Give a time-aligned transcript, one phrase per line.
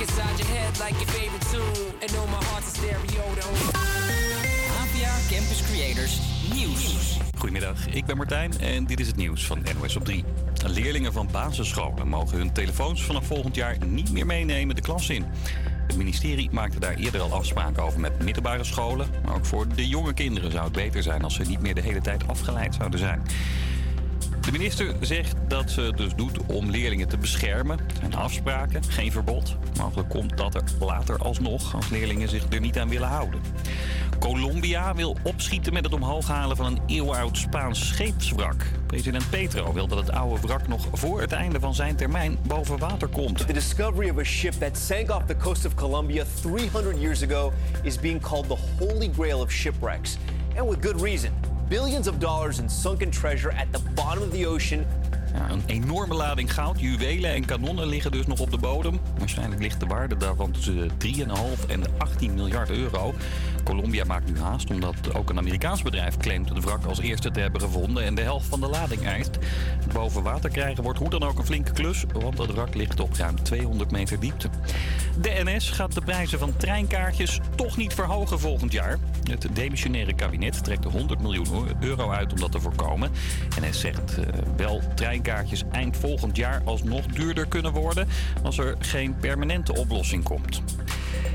[0.00, 1.92] inside your head like your favorite tune.
[2.02, 3.24] And know my heart's a stereo.
[4.82, 6.20] APA Campus Creators
[6.54, 7.18] Nieuws.
[7.38, 10.24] Goedemiddag, ik ben Martijn en dit is het nieuws van NOS op 3.
[10.66, 15.24] Leerlingen van basisscholen mogen hun telefoons vanaf volgend jaar niet meer meenemen de klas in.
[15.86, 19.08] Het ministerie maakte daar eerder al afspraken over met middelbare scholen.
[19.24, 21.82] Maar ook voor de jonge kinderen zou het beter zijn als ze niet meer de
[21.82, 23.22] hele tijd afgeleid zouden zijn.
[24.40, 27.78] De minister zegt dat ze het dus doet om leerlingen te beschermen.
[27.78, 29.56] Er zijn afspraken, geen verbod.
[29.78, 33.40] Mogelijk komt dat er later alsnog als leerlingen zich er niet aan willen houden.
[34.18, 38.64] Colombia wil opschieten met het omhoog halen van een eeuwoud Spaans scheepswrak.
[38.86, 42.78] President Petro wil dat het oude wrak nog voor het einde van zijn termijn boven
[42.78, 43.46] water komt.
[43.46, 47.52] The discovery of a ship that sank off the coast of Colombia 300 years ago
[47.82, 50.16] is being called the holy grail of shipwrecks.
[50.56, 51.49] And with good reason.
[51.70, 54.84] Billions of dollars in sunken treasure at the bottom of the ocean
[55.50, 59.00] een enorme lading goud, juwelen en kanonnen liggen dus nog op de bodem.
[59.18, 63.14] Waarschijnlijk ligt de waarde daarvan tussen de 3,5 en de 18 miljard euro.
[63.70, 67.40] Colombia maakt nu haast omdat ook een Amerikaans bedrijf claimt het wrak als eerste te
[67.40, 69.38] hebben gevonden en de helft van de lading eist.
[69.84, 73.00] Het boven water krijgen wordt hoe dan ook een flinke klus, want het wrak ligt
[73.00, 74.48] op ruim 200 meter diepte.
[75.20, 78.98] De NS gaat de prijzen van treinkaartjes toch niet verhogen volgend jaar.
[79.30, 83.10] Het demissionaire kabinet trekt 100 miljoen euro uit om dat te voorkomen.
[83.60, 84.24] NS zegt uh,
[84.56, 88.08] wel treinkaartjes eind volgend jaar alsnog duurder kunnen worden
[88.42, 90.62] als er geen permanente oplossing komt.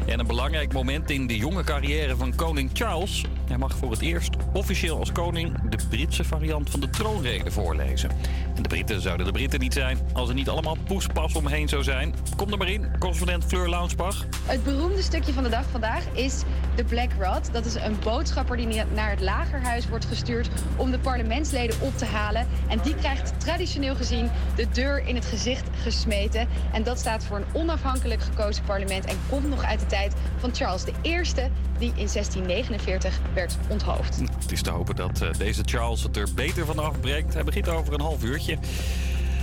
[0.06, 3.24] En een belangrijk moment in de jonge carrière van koning Charles.
[3.48, 8.10] Hij mag voor het eerst officieel als koning de Britse variant van de troonrede voorlezen.
[8.56, 11.84] En de Britten zouden de Britten niet zijn als er niet allemaal poespas omheen zou
[11.84, 12.14] zijn.
[12.36, 14.26] Kom er maar in, correspondent Fleur Launsbach.
[14.46, 16.44] Het beroemde stukje van de dag vandaag is
[16.76, 17.54] de Black Rod.
[17.54, 22.06] Dat is een boodschapper die naar het lagerhuis wordt gestuurd om de parlementsleden op te
[22.06, 22.48] halen.
[22.68, 26.48] En die krijgt traditioneel gezien de deur in het gezicht gesmeten.
[26.74, 30.56] En dat staat voor een onafhankelijk gekozen parlement en komt nog uit de tijd van
[30.56, 31.22] Charles I,
[31.78, 34.20] die in 1649 werd onthoofd.
[34.40, 37.34] Het is te hopen dat uh, deze Charles het er beter van afbrengt.
[37.34, 38.58] Hij begint over een half uurtje.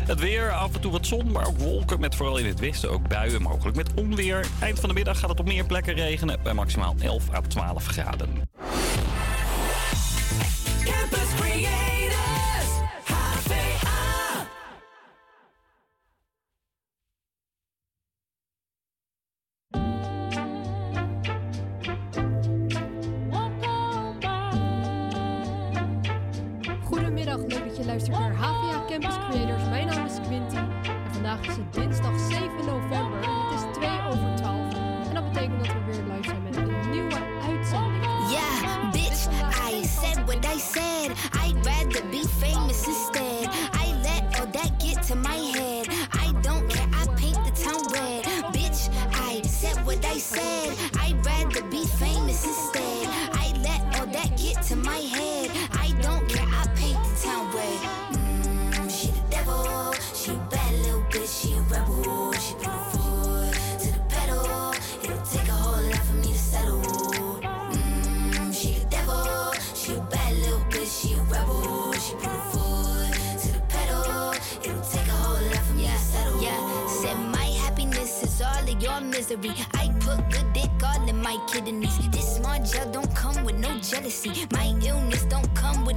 [0.07, 2.91] Het weer, af en toe wat zon, maar ook wolken met vooral in het westen
[2.91, 4.47] ook buien, mogelijk met onweer.
[4.61, 7.87] Eind van de middag gaat het op meer plekken regenen bij maximaal 11 à 12
[7.87, 8.51] graden.
[10.85, 11.35] Campus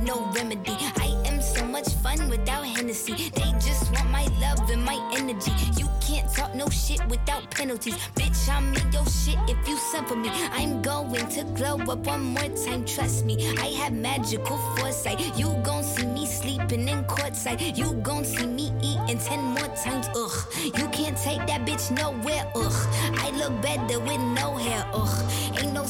[0.06, 0.78] no remedy.
[0.98, 3.32] I am so much fun without Hennessy.
[3.34, 5.52] They just want my love and my energy.
[5.78, 7.96] You can't talk no shit without penalties.
[8.16, 9.76] Bitch, I'm in your shit if you
[10.08, 10.30] for me.
[10.52, 13.56] I'm going to glow up one more time, trust me.
[13.58, 15.20] I have magical foresight.
[15.38, 17.78] You gon' see me sleeping in courtside.
[17.78, 20.54] You gon' see me eating ten more times, ugh.
[20.64, 22.88] You can't take that bitch nowhere, ugh.
[23.18, 25.32] I look better with no hair, ugh.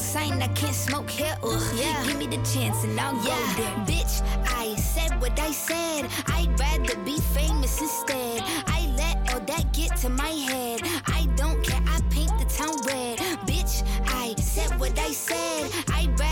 [0.06, 1.36] Sign I can't smoke here.
[1.42, 1.62] ugh.
[1.74, 2.04] Yeah.
[2.06, 3.76] Give me the chance and I'll go there.
[3.90, 6.08] Bitch, I said what I said.
[6.28, 8.40] I'd rather be famous instead.
[8.68, 10.80] I let all that get to my head.
[11.08, 13.18] I don't care, I paint the town red.
[13.50, 15.72] Bitch, I said what I said.
[15.88, 16.25] I'd rather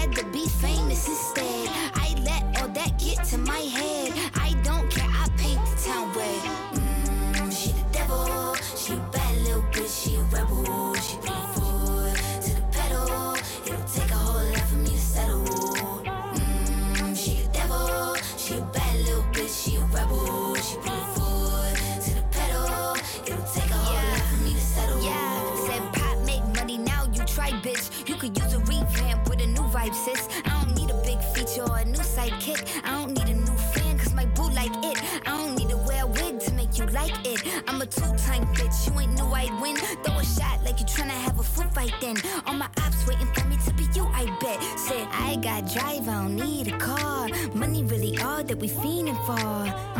[29.84, 30.28] vibe, sis.
[30.44, 32.68] I don't need a big feature or a new sidekick.
[32.84, 34.98] I don't need a new fan, cause my boo like it.
[35.26, 37.42] I don't need to wear a wig to make you like it.
[37.68, 39.76] I'm a two-time bitch, you ain't knew I'd win.
[39.76, 42.16] Throw a shot like you tryna have a foot fight then.
[42.46, 44.62] All my ops waiting for me to be you, I bet.
[44.78, 47.28] Said, I got drive, I don't need a car.
[47.54, 49.40] Money really all that we fiending for.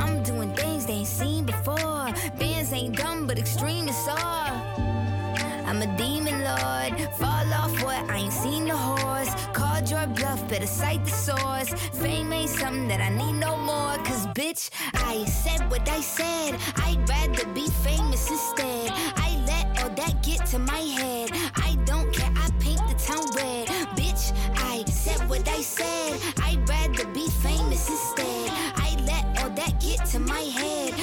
[0.01, 2.13] I'm doing things they ain't seen before.
[2.39, 4.45] Bands ain't dumb, but extreme is all.
[5.67, 7.01] I'm a demon lord.
[7.19, 8.09] Fall off what?
[8.11, 8.64] I ain't seen.
[9.85, 11.69] Called your bluff, better cite the source.
[12.01, 13.97] Fame ain't something that I need no more.
[14.05, 16.59] Cause bitch, I said what I said.
[16.77, 18.91] I'd rather be famous instead.
[18.95, 21.31] I let all that get to my head.
[21.57, 23.69] I don't care, I paint the town red.
[23.95, 26.19] Bitch, I said what I said.
[26.43, 28.51] I'd rather be famous instead.
[28.77, 30.95] I let all that get to my head.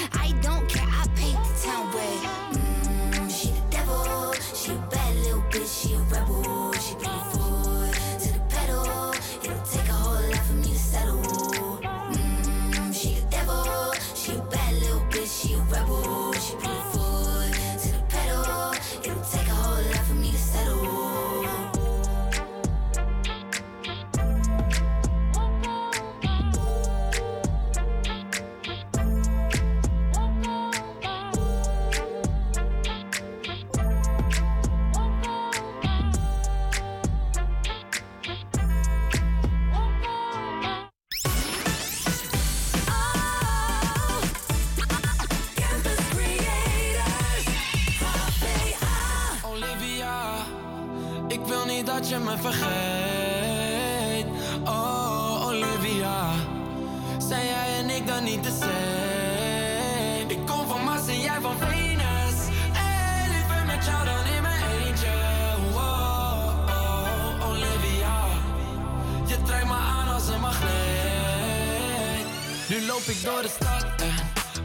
[73.11, 74.15] Ik door de stad en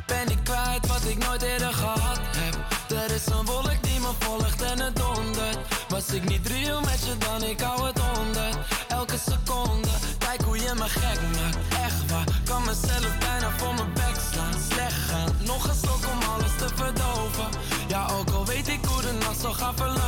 [0.06, 2.54] ben ik kwijt wat ik nooit eerder gehad heb.
[2.98, 5.58] Er is een wolk die me volgt en het dondert.
[5.88, 8.56] Was ik niet real met je dan, ik hou het honderd.
[8.88, 9.88] Elke seconde,
[10.18, 11.56] kijk hoe je me gek maakt.
[11.86, 14.54] Echt waar, kan mezelf bijna voor mijn bek slaan.
[14.70, 17.48] Slecht gaan, nog een stok om alles te verdoven.
[17.88, 20.05] Ja, ook al weet ik hoe de nacht zal gaan verlopen.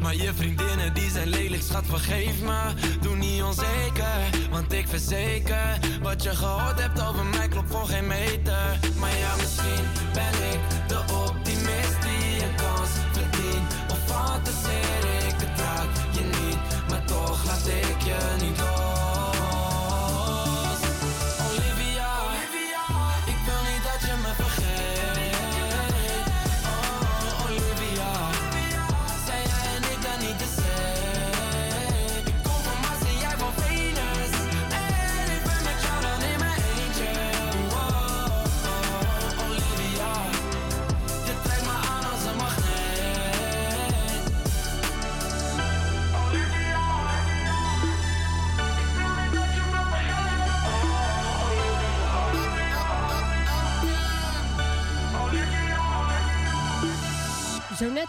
[0.00, 2.58] Maar je vriendinnen die zijn lelijk schat vergeef me.
[3.00, 8.06] Doe niet onzeker, want ik verzeker Wat je gehoord hebt over mij klopt voor geen
[8.06, 8.78] meter.
[8.98, 10.77] Maar ja misschien ben ik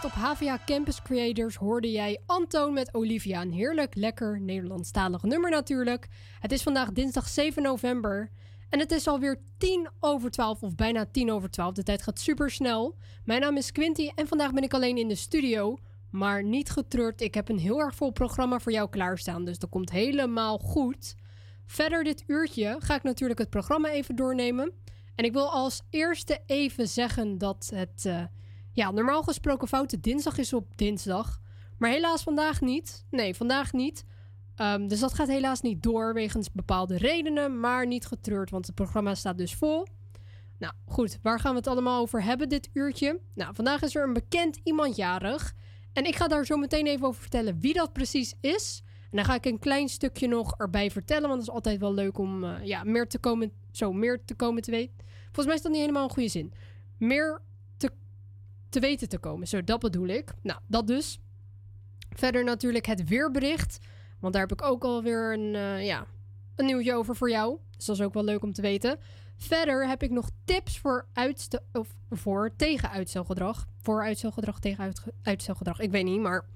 [0.04, 3.40] Op HVA Campus Creators hoorde jij Antoon met Olivia.
[3.40, 6.08] Een heerlijk, lekker Nederlandstalig nummer natuurlijk.
[6.38, 8.30] Het is vandaag dinsdag 7 november.
[8.68, 11.72] En het is alweer 10 over 12, of bijna 10 over 12.
[11.72, 12.96] De tijd gaat super snel.
[13.24, 15.78] Mijn naam is Quinty en vandaag ben ik alleen in de studio.
[16.10, 19.44] Maar niet getreurd, ik heb een heel erg vol programma voor jou klaarstaan.
[19.44, 21.14] Dus dat komt helemaal goed.
[21.66, 24.72] Verder dit uurtje ga ik natuurlijk het programma even doornemen.
[25.14, 28.22] En ik wil als eerste even zeggen dat het eh,
[28.72, 31.40] ja, normaal gesproken foute dinsdag is op dinsdag.
[31.78, 33.04] Maar helaas vandaag niet.
[33.10, 34.04] Nee, vandaag niet.
[34.54, 37.60] Ehm, dus dat gaat helaas niet door wegens bepaalde redenen.
[37.60, 39.86] Maar niet getreurd, want het programma staat dus vol.
[40.58, 43.20] Nou goed, waar gaan we het allemaal over hebben dit uurtje?
[43.34, 45.54] Nou, vandaag is er een bekend iemand jarig.
[45.92, 48.82] En ik ga daar zo meteen even over vertellen wie dat precies is.
[49.10, 51.28] En dan ga ik een klein stukje nog erbij vertellen.
[51.28, 54.34] Want het is altijd wel leuk om eh, ja, meer, te komen, zo, meer te
[54.34, 54.94] komen te weten.
[55.24, 56.52] Volgens mij is dat niet helemaal een goede zin.
[56.98, 57.42] Meer
[58.70, 59.48] te, te weten te komen.
[59.48, 60.32] Zo, dat bedoel ik.
[60.42, 61.18] Nou, dat dus.
[62.10, 63.78] Verder natuurlijk het weerbericht.
[64.18, 66.06] Want daar heb ik ook alweer een, eh, ja,
[66.56, 67.58] een nieuwtje over voor jou.
[67.76, 68.98] Dus dat is ook wel leuk om te weten.
[69.36, 73.66] Verder heb ik nog tips voor, uitstel, of voor tegen uitstelgedrag.
[73.80, 75.80] Voor uitstelgedrag, tegen uitstelgedrag.
[75.80, 76.46] Ik weet niet, maar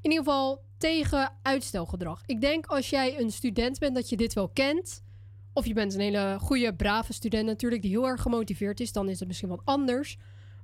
[0.00, 2.22] in ieder geval tegen uitstelgedrag.
[2.26, 5.02] Ik denk als jij een student bent dat je dit wel kent.
[5.52, 8.92] Of je bent een hele goede, brave student natuurlijk, die heel erg gemotiveerd is.
[8.92, 10.18] Dan is het misschien wat anders.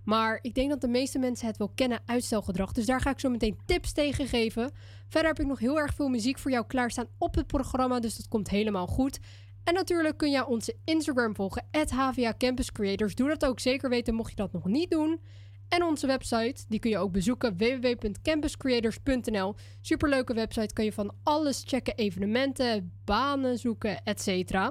[0.06, 2.72] Maar ik denk dat de meeste mensen het wel kennen, uitstelgedrag.
[2.72, 4.70] Dus daar ga ik zo meteen tips tegen geven.
[5.08, 8.00] Verder heb ik nog heel erg veel muziek voor jou klaarstaan op het programma.
[8.00, 9.18] Dus dat komt helemaal goed.
[9.64, 13.14] En natuurlijk kun je onze Instagram volgen, HVA Campus Creators.
[13.14, 15.20] Doe dat ook zeker weten mocht je dat nog niet doen.
[15.68, 19.54] En onze website, die kun je ook bezoeken, www.campuscreators.nl.
[19.80, 24.70] Superleuke website, kun je van alles checken, evenementen, banen zoeken, etc.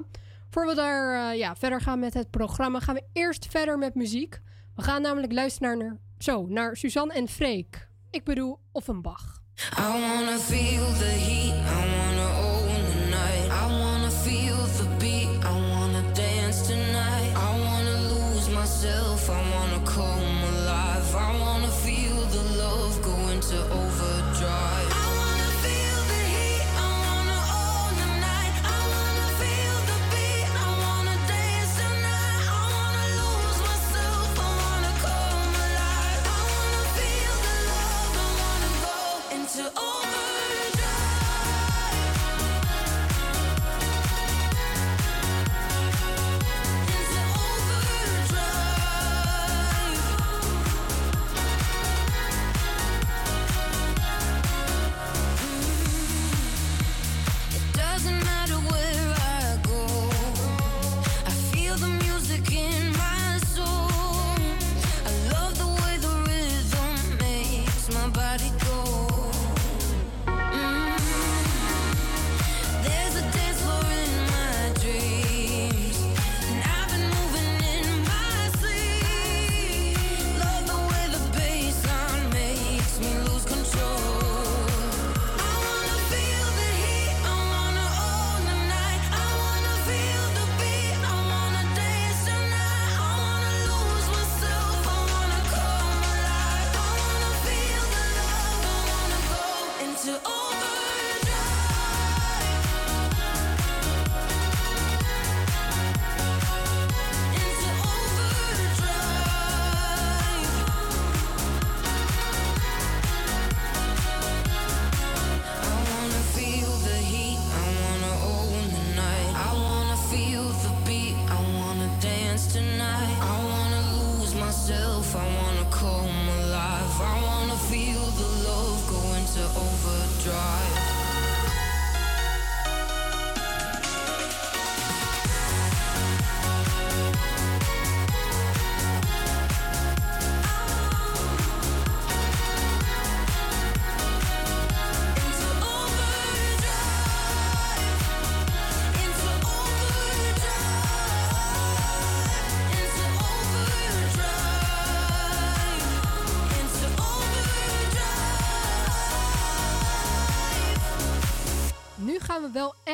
[0.50, 3.94] Voor we daar eh, ja, verder gaan met het programma, gaan we eerst verder met
[3.94, 4.40] muziek.
[4.76, 7.88] We gaan namelijk luisteren naar, zo, naar Suzanne en Freek.
[8.10, 9.40] Ik bedoel Offenbach.
[9.78, 10.16] I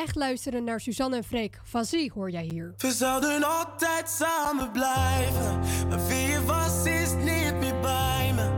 [0.03, 1.59] echt luisteren naar Suzanne en Freek.
[1.63, 2.73] Vazie hoor jij hier.
[2.77, 5.59] We zouden altijd samen blijven.
[5.89, 8.51] Maar wie je was, is niet meer bij me.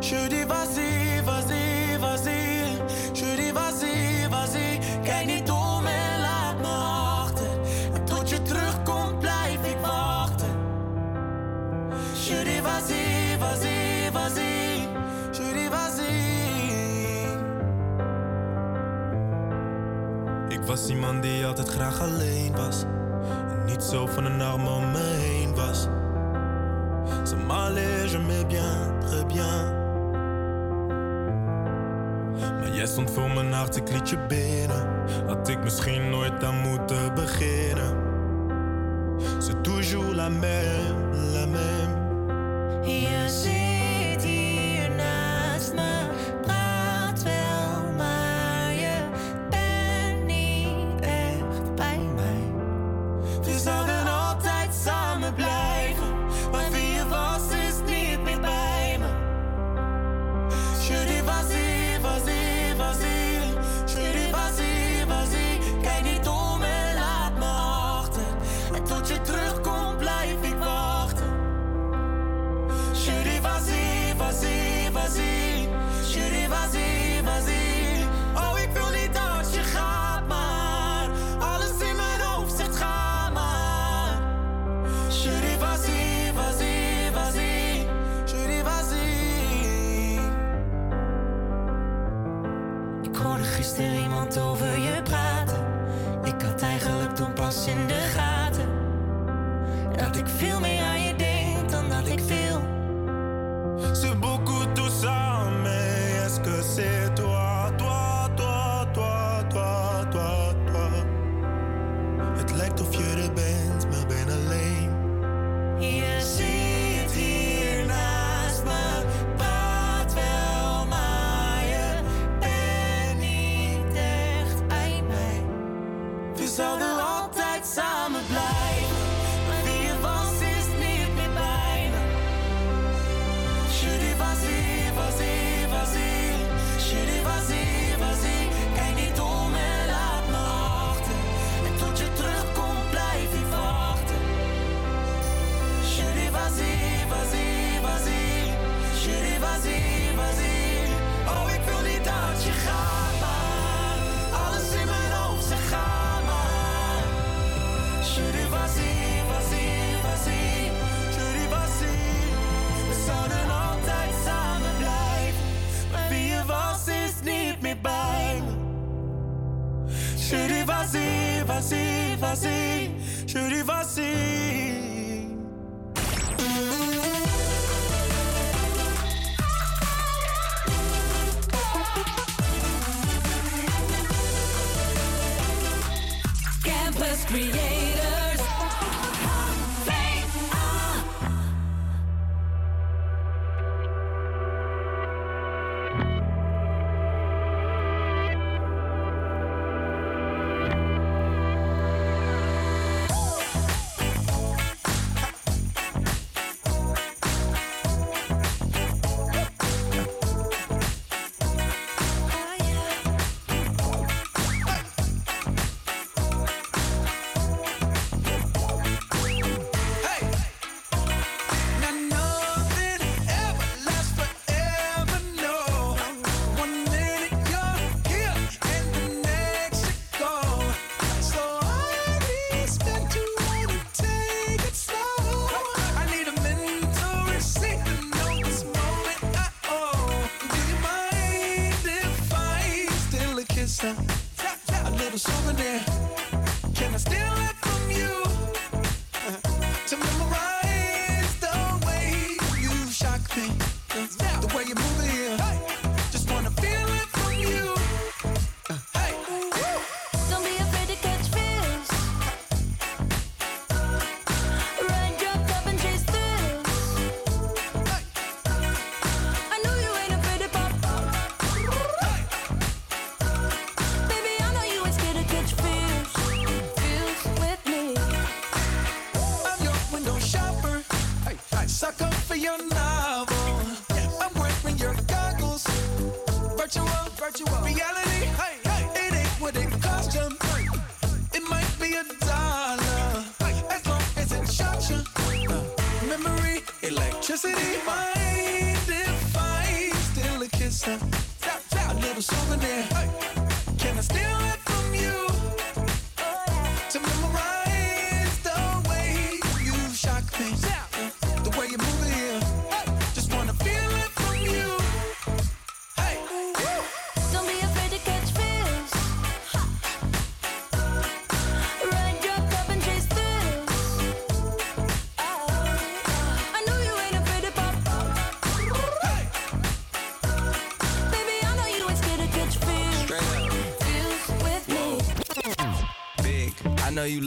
[0.00, 2.30] Je dis vas-y, vas-y, vas-y.
[3.12, 4.07] Je dis vas-y, vas-y.
[20.68, 22.82] Was iemand die altijd graag alleen was.
[23.50, 25.88] En niet zo van een arm om me heen was.
[27.24, 29.76] Ça m'allait, je m'ai bien, très bien.
[32.60, 34.88] Maar jij stond voor mijn hart, ik liet je binnen.
[35.26, 38.06] Had ik misschien nooit aan moeten beginnen.
[39.38, 41.96] C'est toujours la même, la même.
[42.82, 43.28] Je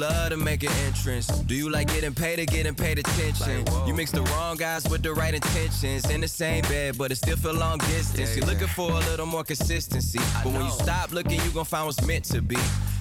[0.02, 1.28] love to make an entrance?
[1.28, 3.66] Do you like getting paid or getting paid attention?
[3.66, 6.10] Like, you mix the wrong guys with the right intentions.
[6.10, 8.18] In the same bed, but it still feel long distance.
[8.18, 8.36] Yeah, yeah.
[8.38, 10.20] You're looking for a little more consistency.
[10.44, 12.58] But when you stop looking, you gon' find what's meant to be.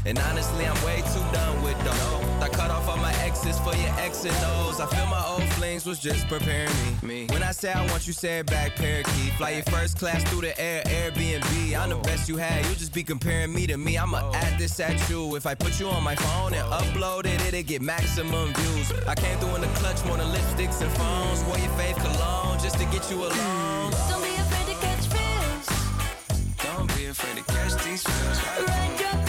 [0.06, 2.42] And honestly, I'm way too done with those.
[2.42, 4.80] I cut off all my exes for your X and O's.
[4.80, 7.26] I feel my old flings was just preparing me.
[7.26, 9.32] When I say I want you, say it back, parakeet.
[9.34, 11.78] Fly your first class through the air, Airbnb.
[11.78, 13.98] I'm the best you had, you just be comparing me to me.
[13.98, 15.36] I'ma add this at you.
[15.36, 18.92] If I put you on my phone and upload it, it'll get maximum views.
[19.06, 21.44] I came through in the clutch, more than lipsticks and phones.
[21.44, 23.90] Wore your faith cologne just to get you alone.
[24.08, 26.64] Don't be afraid to catch fish.
[26.64, 28.66] Don't be afraid to catch these fish.
[28.66, 29.19] Ride your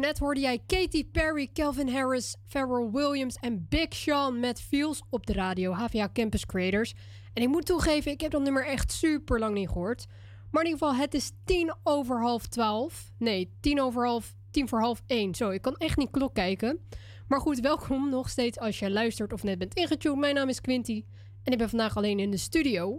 [0.00, 5.26] Net hoorde jij Katy Perry, Calvin Harris, Pharrell Williams en Big Sean met Feels op
[5.26, 6.94] de radio HVA Campus Creators.
[7.32, 10.06] En ik moet toegeven, ik heb dat nummer echt super lang niet gehoord.
[10.50, 13.10] Maar in ieder geval, het is tien over half twaalf.
[13.18, 15.34] Nee, tien over half, tien voor half één.
[15.34, 16.80] Zo, ik kan echt niet klok kijken.
[17.28, 20.18] Maar goed, welkom nog steeds als je luistert of net bent ingetuned.
[20.18, 21.04] Mijn naam is Quinty
[21.42, 22.98] en ik ben vandaag alleen in de studio.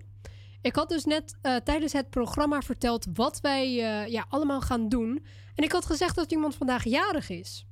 [0.62, 4.90] Ik had dus net eh, tijdens het programma verteld wat wij eh, ja, allemaal gaan
[4.90, 5.26] doen.
[5.56, 7.66] En ik had gezegd dat iemand vandaag jarig is.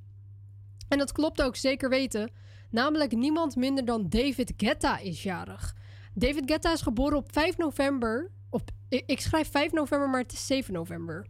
[0.87, 2.31] En dat klopt ook zeker weten.
[2.69, 5.75] Namelijk niemand minder dan David Guetta is jarig.
[6.13, 8.31] David Guetta is geboren op 5 november.
[8.49, 11.27] Op, ik, ik schrijf 5 november, maar het is 7 november.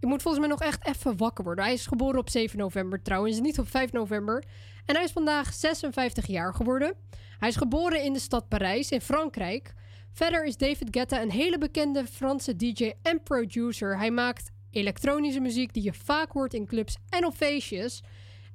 [0.00, 1.64] Ik moet volgens mij nog echt even wakker worden.
[1.64, 4.44] Hij is geboren op 7 november trouwens, niet op 5 november.
[4.86, 6.94] En hij is vandaag 56 jaar geworden.
[7.38, 9.74] Hij is geboren in de stad Parijs in Frankrijk.
[10.12, 13.98] Verder is David Guetta een hele bekende Franse DJ en producer.
[13.98, 18.02] Hij maakt elektronische muziek die je vaak hoort in clubs en op feestjes.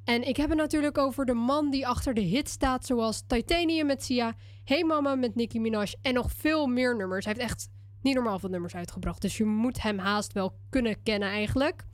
[0.03, 3.85] En ik heb het natuurlijk over de man die achter de hit staat, zoals Titanium
[3.85, 7.25] met Sia, Hey Mama met Nicki Minaj en nog veel meer nummers.
[7.25, 7.69] Hij heeft echt
[8.01, 11.85] niet normaal veel nummers uitgebracht, dus je moet hem haast wel kunnen kennen eigenlijk.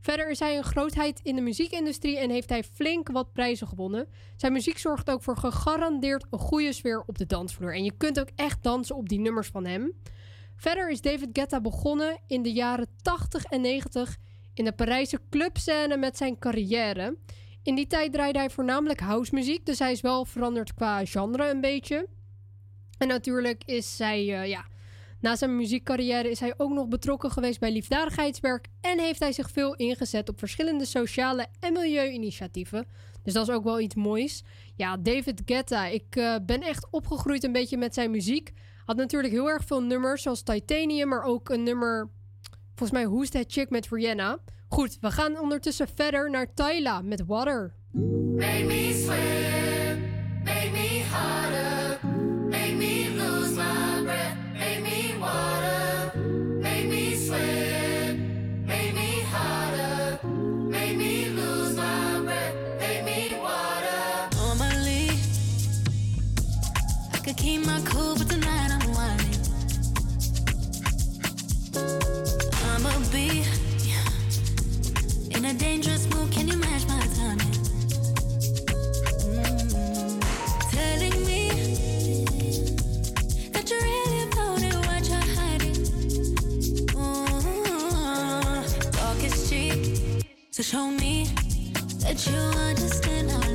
[0.00, 4.08] Verder is hij een grootheid in de muziekindustrie en heeft hij flink wat prijzen gewonnen.
[4.36, 7.74] Zijn muziek zorgt ook voor gegarandeerd een goede sfeer op de dansvloer.
[7.74, 9.92] En je kunt ook echt dansen op die nummers van hem.
[10.56, 14.16] Verder is David Guetta begonnen in de jaren 80 en 90
[14.54, 17.16] in de Parijse clubscène met zijn carrière.
[17.62, 21.60] In die tijd draaide hij voornamelijk housemuziek, dus hij is wel veranderd qua genre een
[21.60, 22.08] beetje.
[22.98, 24.66] En natuurlijk is hij, uh, ja,
[25.20, 29.50] na zijn muziekcarrière is hij ook nog betrokken geweest bij liefdadigheidswerk en heeft hij zich
[29.50, 32.86] veel ingezet op verschillende sociale en milieuinitiatieven.
[33.22, 34.44] Dus dat is ook wel iets moois.
[34.76, 38.52] Ja, David Guetta, ik uh, ben echt opgegroeid een beetje met zijn muziek.
[38.84, 42.10] Had natuurlijk heel erg veel nummers, zoals Titanium, maar ook een nummer,
[42.74, 44.38] volgens mij Who's That Chick met Rihanna.
[44.68, 47.74] Goed, we gaan ondertussen verder naar Tyla met Water.
[47.92, 50.02] Make me swim,
[50.44, 51.67] make me harder,
[90.70, 91.24] show me
[92.02, 93.47] that you understand.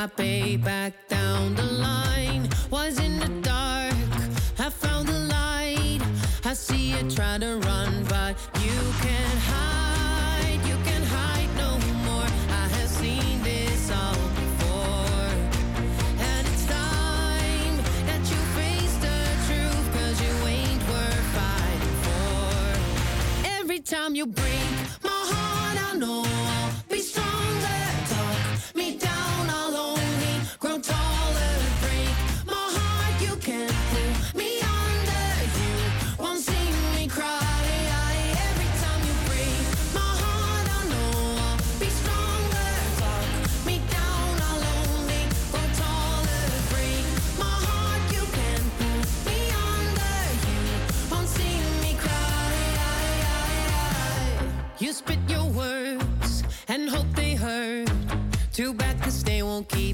[0.00, 2.48] My payback down the line.
[2.70, 3.29] Was in the
[59.64, 59.89] que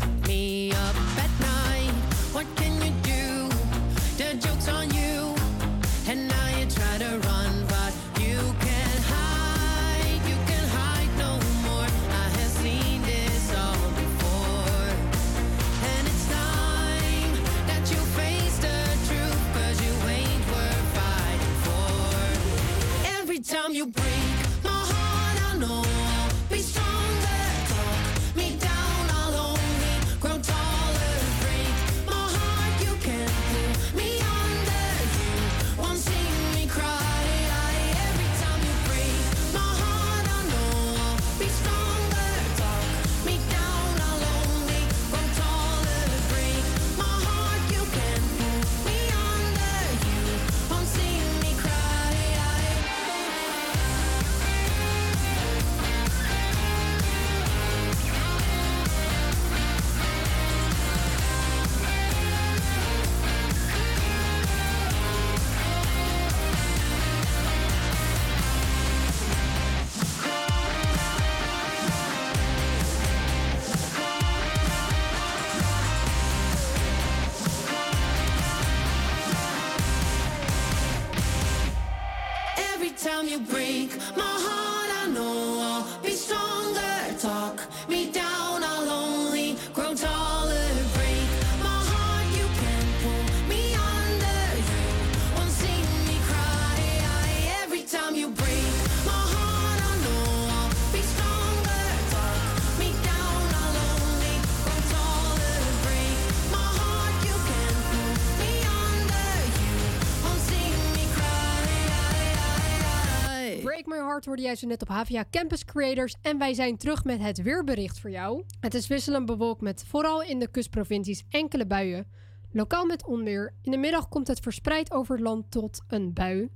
[113.86, 116.14] Break My Heart hoorde jij zo net op HVA Campus Creators.
[116.22, 118.44] En wij zijn terug met het weerbericht voor jou.
[118.60, 122.06] Het is wisselend bewolkt met vooral in de kustprovincies enkele buien.
[122.52, 123.54] Lokaal met onweer.
[123.62, 126.50] In de middag komt het verspreid over het land tot een bui.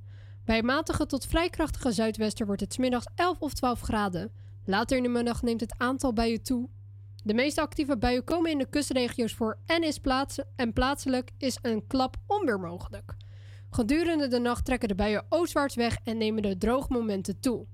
[0.45, 4.33] Bij matige tot vrij krachtige zuidwester wordt het middags 11 of 12 graden.
[4.65, 6.69] Later in de middag neemt het aantal buien toe.
[7.25, 11.59] De meeste actieve buien komen in de kustregio's voor en, is plaats en plaatselijk is
[11.63, 13.17] een klap onweer mogelijk.
[13.71, 17.67] Gedurende de nacht trekken de buien oostwaarts weg en nemen de droogmomenten toe.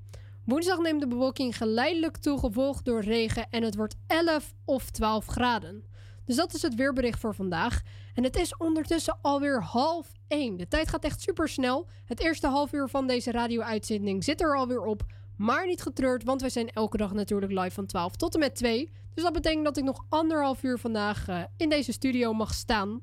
[0.45, 5.27] Woensdag neemt de bewolking geleidelijk toe, gevolgd door regen en het wordt 11 of 12
[5.27, 5.85] graden.
[6.25, 7.83] Dus dat is het weerbericht voor vandaag.
[8.15, 10.57] En het is ondertussen alweer half 1.
[10.57, 11.89] De tijd gaat echt super snel.
[12.05, 15.03] Het eerste half uur van deze radio-uitzending zit er alweer op.
[15.37, 18.55] Maar niet getreurd, want wij zijn elke dag natuurlijk live van 12 tot en met
[18.55, 18.91] 2.
[19.15, 23.01] Dus dat betekent dat ik nog anderhalf uur vandaag eh, in deze studio mag staan.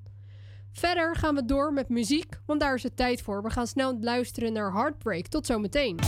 [0.74, 3.44] Verder gaan we door met muziek, want daar is het tijd voor.
[3.44, 5.28] We gaan snel luisteren naar Heartbreak.
[5.28, 6.00] Tot zometeen.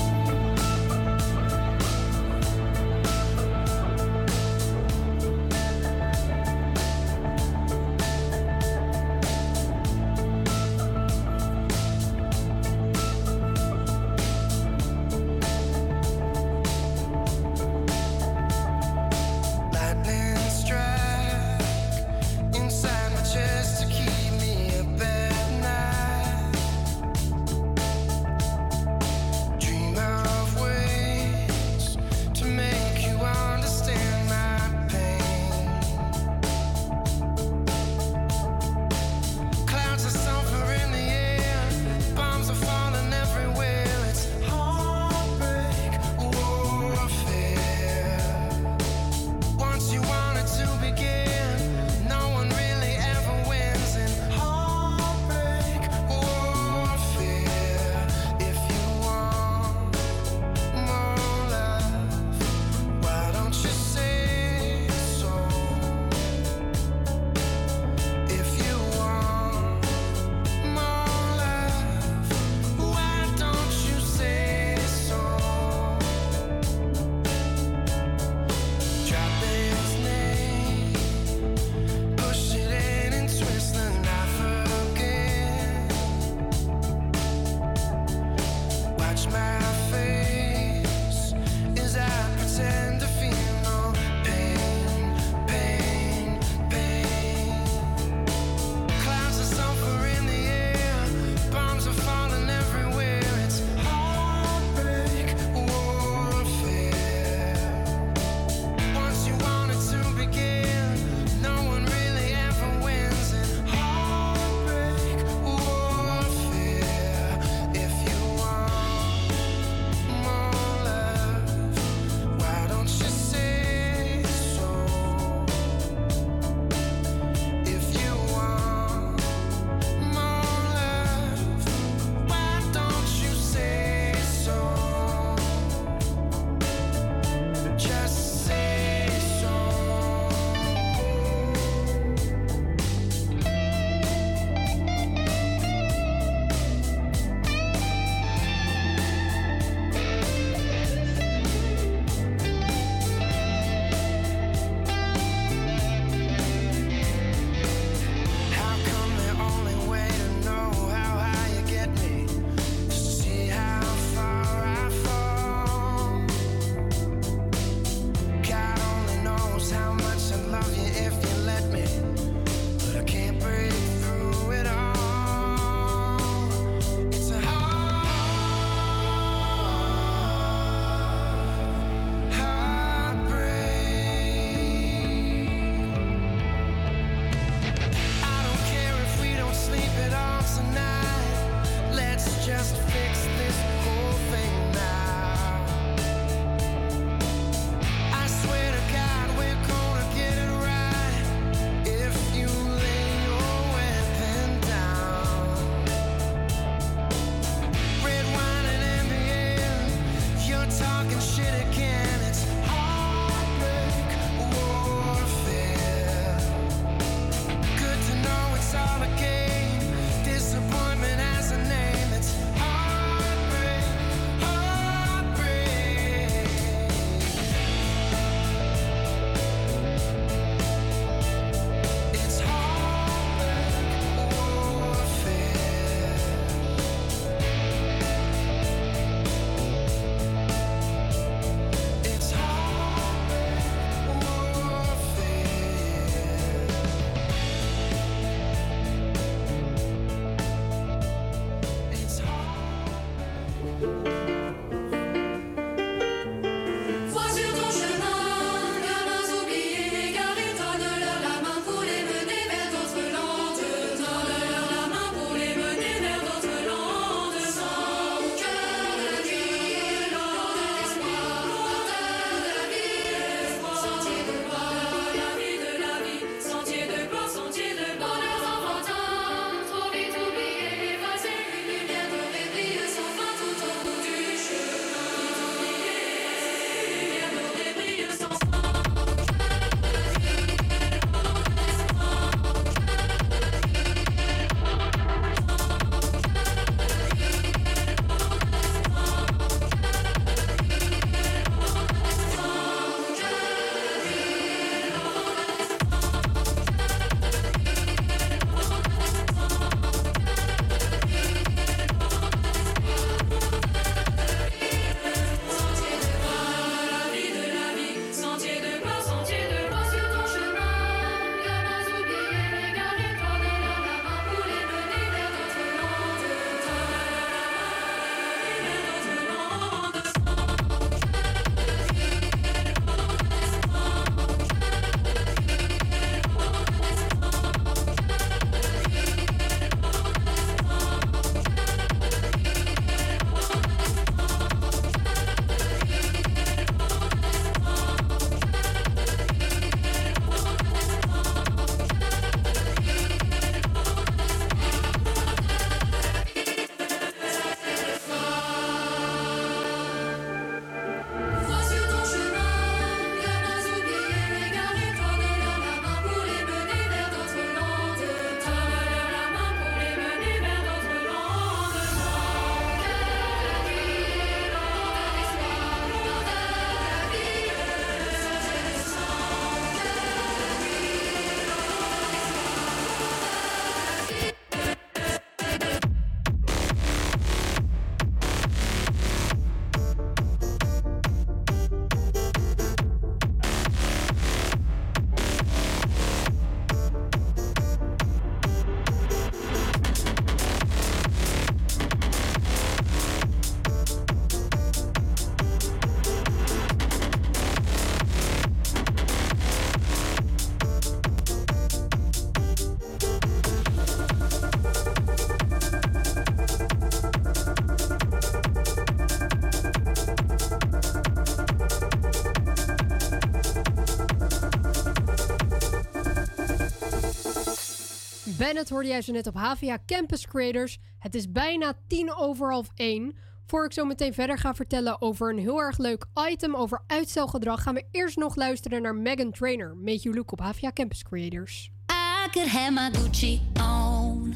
[428.70, 430.78] Hoorde jij zo net op HVA Campus Creators.
[431.00, 433.16] Het is bijna tien over half één.
[433.46, 437.62] Voor ik zo meteen verder ga vertellen over een heel erg leuk item over uitstelgedrag,
[437.62, 439.76] gaan we eerst nog luisteren naar Megan Trainer.
[439.76, 441.72] Make You Look op HVA Campus Creators.
[441.92, 444.36] I could have my Gucci on.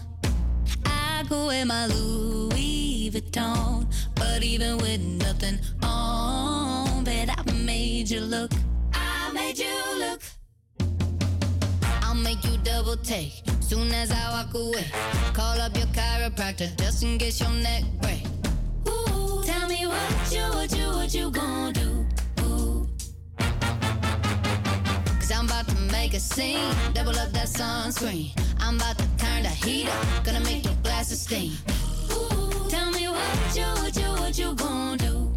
[0.86, 3.88] I go in my Louis Vuitton.
[4.14, 8.52] But even with nothing on, bet I made you look.
[8.94, 10.29] I made you look.
[12.24, 14.86] Make you double take soon as I walk away.
[15.34, 18.24] Call up your chiropractor just in case your neck break.
[18.88, 22.06] Ooh, tell me what you, what you, what you gonna do?
[25.20, 26.74] Cause I'm about to make a scene.
[26.94, 28.32] Double up that sunscreen.
[28.60, 30.26] I'm about to turn the heat up.
[30.26, 31.54] Gonna make your glasses steam.
[32.12, 35.29] Ooh, tell me what you, what you, what you gonna do?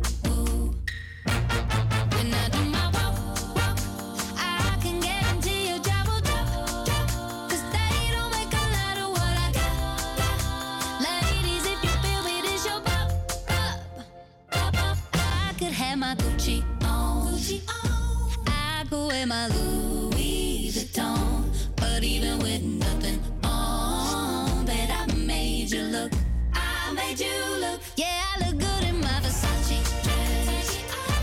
[19.23, 21.45] In my Louis Vuitton.
[21.77, 26.11] But even with nothing on, bet I made you look.
[26.53, 27.81] I made you look.
[27.97, 30.77] Yeah, I look good in my Versace dress.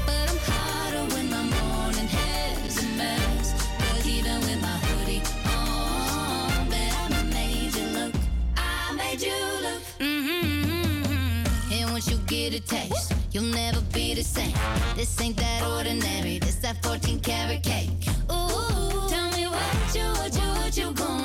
[0.05, 3.67] But I'm hotter when my morning hair is a mess.
[3.77, 8.15] But even with my hoodie on, bet I made you look.
[8.55, 9.83] I made you look.
[9.99, 11.73] Mm-hmm.
[11.73, 14.55] And once you get a taste, you'll never be the same.
[14.95, 16.39] This ain't that ordinary.
[16.69, 17.89] That 14 karat cake.
[18.31, 21.18] Ooh, tell me what you, what you, what you gonna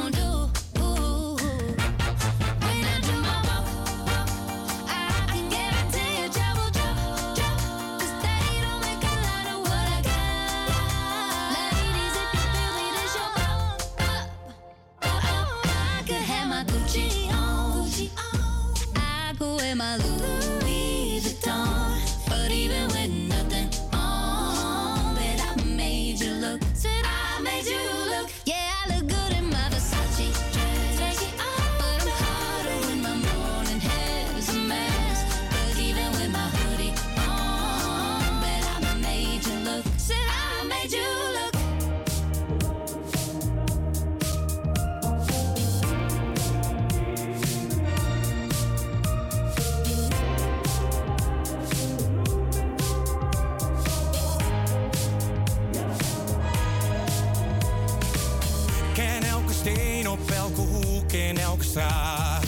[61.32, 62.44] elke straat.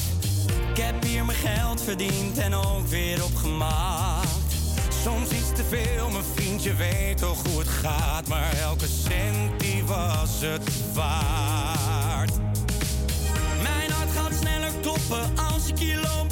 [0.74, 4.27] Ik heb hier mijn geld verdiend en ook weer opgemaakt.
[5.03, 8.29] Soms iets te veel, mijn vriendje weet toch hoe het gaat.
[8.29, 12.33] Maar elke cent die was het waard.
[13.62, 15.39] Mijn hart gaat sneller kloppen.
[15.53, 16.26] Als ik hier loop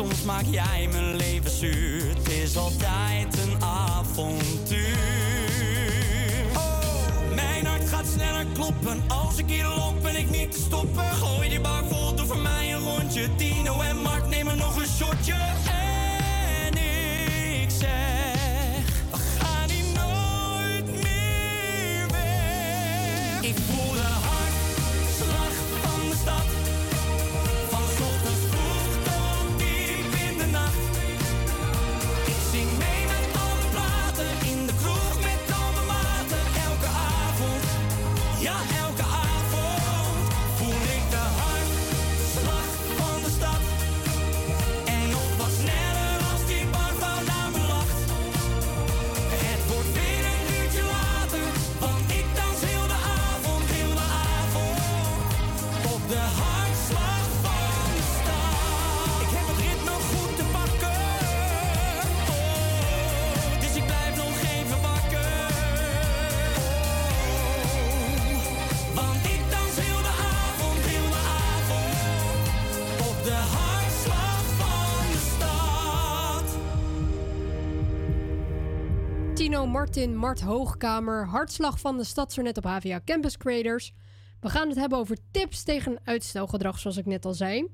[0.00, 2.08] soms maak jij mijn leven zuur.
[2.08, 4.96] Het is altijd een avontuur.
[6.56, 9.02] Oh, mijn hart gaat sneller kloppen.
[9.08, 11.04] Als ik hier loop, ben ik niet te stoppen.
[11.04, 13.28] Gooi die bar vol, doe voor mij een rondje.
[13.36, 15.34] Tino en Mark nemen nog een shotje.
[15.34, 16.72] En
[17.62, 18.09] ik zeg,
[79.70, 83.92] Martin, Mart Hoogkamer, Hartslag van de stad net op HVA Campus Creators.
[84.40, 87.68] We gaan het hebben over tips tegen uitstelgedrag, zoals ik net al zei.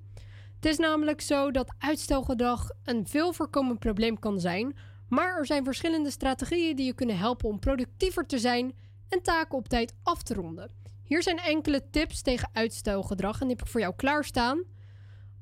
[0.55, 4.77] Het is namelijk zo dat uitstelgedrag een veel voorkomend probleem kan zijn,
[5.09, 8.73] maar er zijn verschillende strategieën die je kunnen helpen om productiever te zijn
[9.09, 10.71] en taken op tijd af te ronden.
[11.03, 14.63] Hier zijn enkele tips tegen uitstelgedrag en die heb ik voor jou klaarstaan.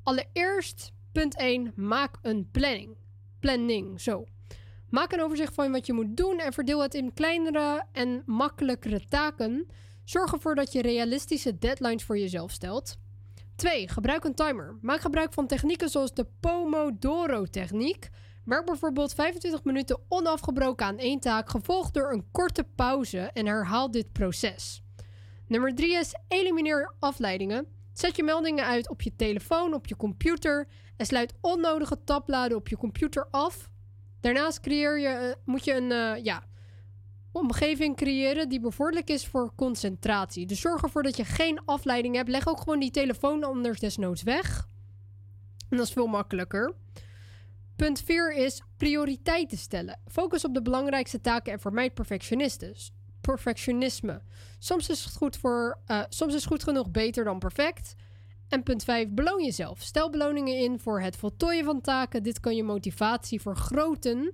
[0.03, 2.97] Allereerst, punt 1, maak een planning.
[3.41, 4.27] Planning, zo.
[4.95, 9.01] Maak een overzicht van wat je moet doen en verdeel het in kleinere en makkelijkere
[9.09, 9.67] taken.
[10.05, 12.97] Zorg ervoor dat je realistische deadlines voor jezelf stelt.
[13.57, 13.89] 2.
[13.89, 14.79] Gebruik een timer.
[14.81, 18.09] Maak gebruik van technieken zoals de Pomodoro-techniek.
[18.45, 23.91] Werk bijvoorbeeld 25 minuten onafgebroken aan één taak, gevolgd door een korte pauze en herhaal
[23.91, 24.83] dit proces.
[25.47, 27.67] Nummer 3 is elimineer afleidingen.
[27.93, 32.69] Zet je meldingen uit op je telefoon, op je computer en sluit onnodige tabbladen op
[32.69, 33.73] je computer af.
[34.25, 36.43] Daarnaast creëer je, eh, moet je een eh, ja,
[37.33, 40.47] omgeving creëren die bevorderlijk is voor concentratie.
[40.47, 42.29] Dus zorg ervoor dat je geen afleiding hebt.
[42.29, 44.69] Leg ook gewoon die telefoon anders desnoods weg.
[45.69, 46.75] En dat is veel makkelijker.
[47.77, 50.01] Punt 4 is prioriteiten stellen.
[50.07, 51.95] Focus op de belangrijkste taken en vermijd.
[53.21, 54.23] Perfectionisme.
[54.59, 57.95] Soms is het goed, voor, eh, soms is goed genoeg beter dan perfect.
[58.49, 59.81] En punt 5, beloon jezelf.
[59.81, 62.23] Stel beloningen in voor het voltooien van taken.
[62.23, 64.33] Dit kan je motivatie vergroten.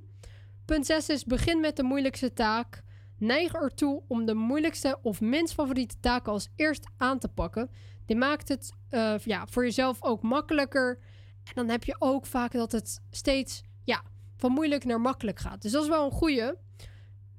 [0.65, 2.83] Punt 6 is begin met de moeilijkste taak.
[3.19, 7.71] Neig ertoe om de moeilijkste of minst favoriete taken als eerst aan te pakken.
[8.07, 10.99] Dit maakt het eh, ja, voor jezelf ook makkelijker.
[11.45, 14.03] En dan heb je ook vaak dat het steeds ja,
[14.37, 15.63] van moeilijk naar makkelijk gaat.
[15.63, 16.53] Dus dat is wel een goeie.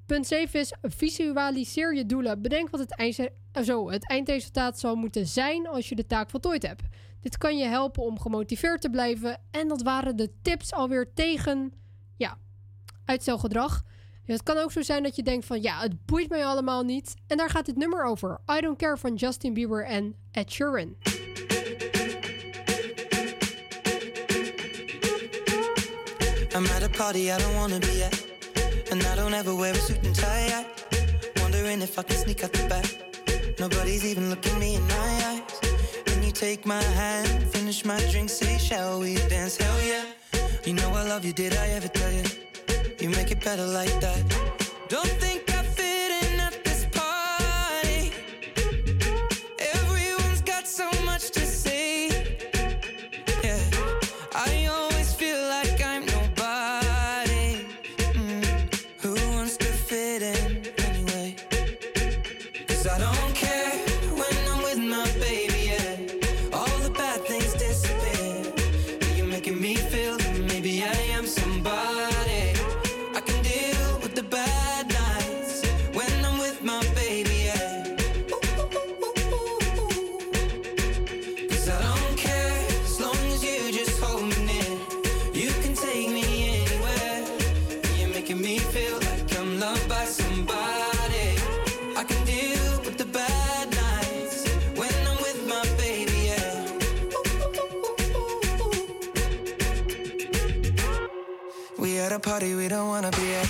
[0.06, 2.42] Punt 7 is visualiseer je doelen.
[2.42, 2.96] Bedenk wat het,
[3.60, 6.82] zo, het eindresultaat zal moeten zijn als je de taak voltooid hebt.
[7.20, 9.40] Dit kan je helpen om gemotiveerd te blijven.
[9.50, 11.72] En dat waren de tips alweer tegen
[12.16, 12.38] ja,
[13.04, 13.82] uitstelgedrag.
[14.24, 17.14] Het kan ook zo zijn dat je denkt van ja, het boeit mij allemaal niet.
[17.26, 18.40] En daar gaat dit nummer over.
[18.56, 20.96] I Don't Care van Justin Bieber en Ed Sheeran.
[26.54, 28.26] I'm at a party I don't wanna be at.
[28.90, 30.66] And I don't ever wear a suit and tie.
[31.40, 33.11] Wondering if I can sneak out the back.
[33.58, 34.94] Nobody's even looking me in my
[35.26, 35.60] eyes.
[36.06, 39.56] Then you take my hand, finish my drink, say, Shall we dance?
[39.56, 40.04] Hell yeah.
[40.64, 42.24] You know I love you, did I ever tell you?
[43.00, 44.22] You make it better like that.
[44.88, 45.51] Don't think
[102.32, 103.48] party we don't wanna be at.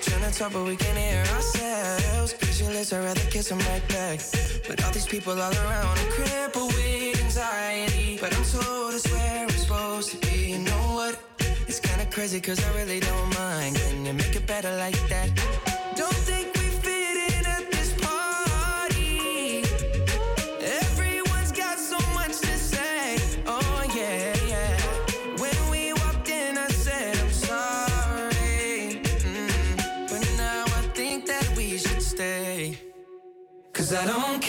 [0.00, 2.32] Trying to talk, but we can't hear ourselves.
[2.32, 4.18] Pictureless, I'd rather kiss them right back.
[4.66, 8.16] But all these people all around, I'm crippled with anxiety.
[8.18, 10.52] But I'm told it's where I'm supposed to be.
[10.52, 11.14] You know what?
[11.68, 13.76] It's kinda crazy, cause I really don't mind.
[13.76, 15.67] Can you make it better like that?
[33.88, 34.47] Cause I don't care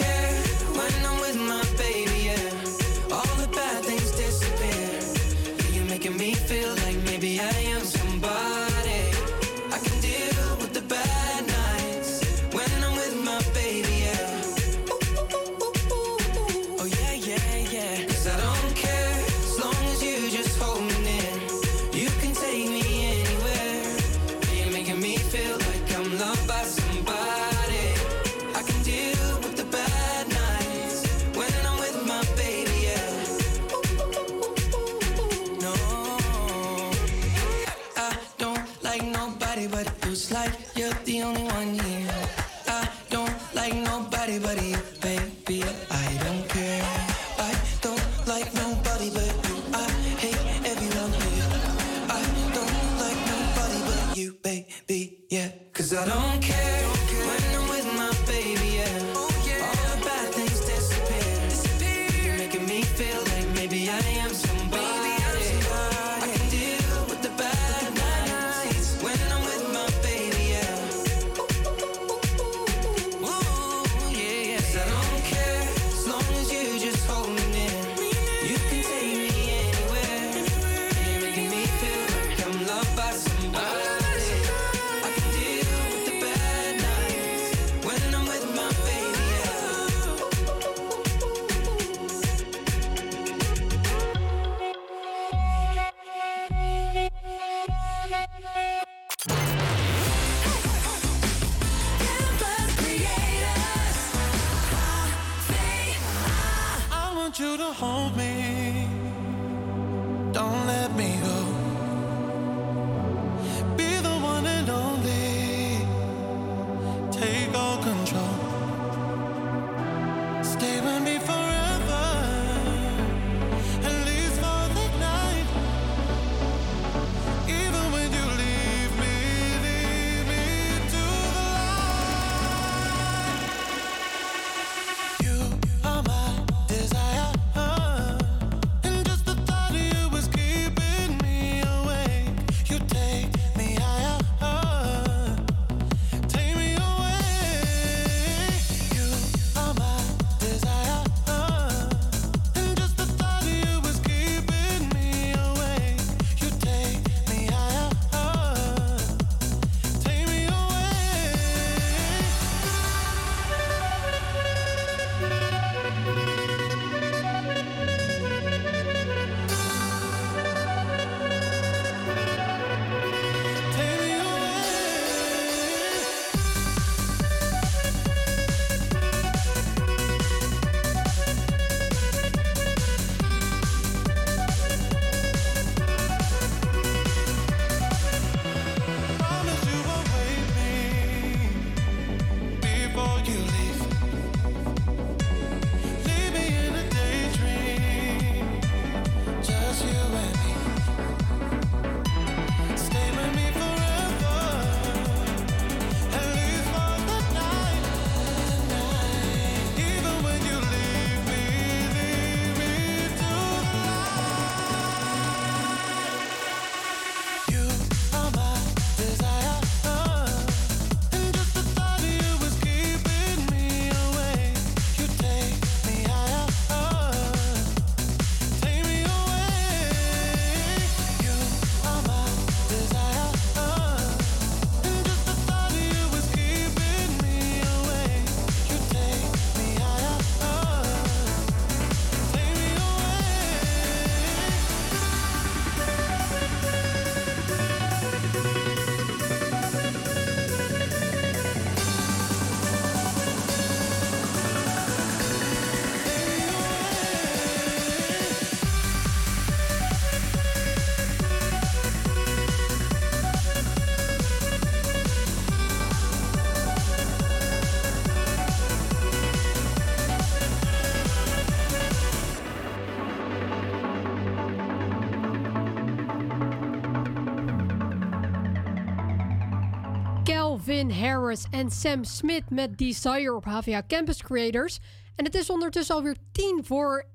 [280.92, 284.80] Harris en Sam Smith met Desire op HVA Campus Creators.
[285.16, 287.06] En het is ondertussen alweer tien voor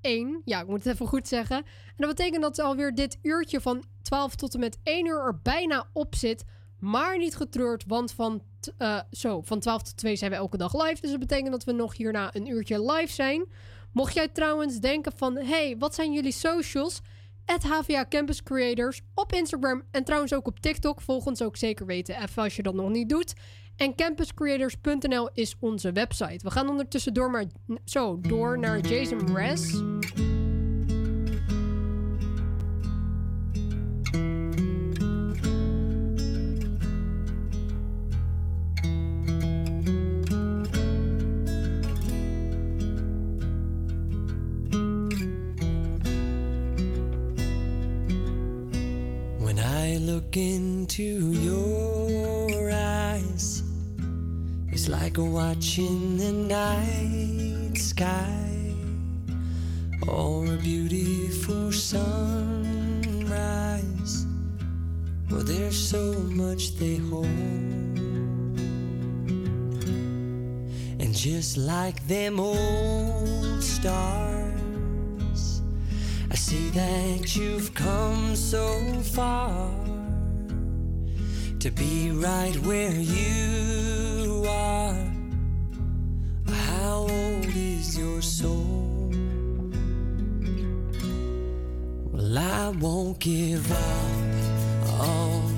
[0.00, 0.42] één.
[0.44, 1.56] Ja, ik moet het even goed zeggen.
[1.56, 5.38] En dat betekent dat alweer dit uurtje van 12 tot en met 1 uur er
[5.42, 6.44] bijna op zit.
[6.78, 8.42] Maar niet getreurd, want van,
[8.78, 11.00] eh, zo, van 12 tot 2 zijn we elke dag live.
[11.00, 13.44] Dus dat betekent dat we nog hierna een uurtje live zijn.
[13.92, 15.36] Mocht jij trouwens denken van...
[15.36, 17.00] hey, wat zijn jullie socials?
[17.46, 21.00] At HVA Campus Creators op Instagram en trouwens ook op TikTok.
[21.00, 23.34] Volg ons ook zeker weten, even als je dat nog niet doet.
[23.76, 26.38] En campuscreators.nl is onze website.
[26.44, 27.44] We gaan ondertussen door, maar,
[27.84, 29.82] zo, door naar Jason Mraz.
[50.06, 53.62] Look into your eyes,
[54.72, 58.74] it's like watching the night sky
[60.08, 62.66] or a beautiful sunrise.
[65.30, 67.26] Well, there's so much they hold.
[70.98, 75.62] And just like them old stars,
[76.28, 79.81] I see that you've come so far
[81.62, 84.96] to be right where you are.
[86.48, 89.08] How old is your soul?
[92.10, 95.54] Well, I won't give up on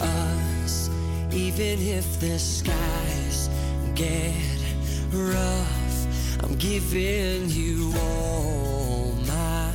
[0.00, 0.88] us,
[1.30, 3.50] even if the skies
[3.94, 4.34] get
[5.12, 6.42] rough.
[6.42, 9.72] I'm giving you all my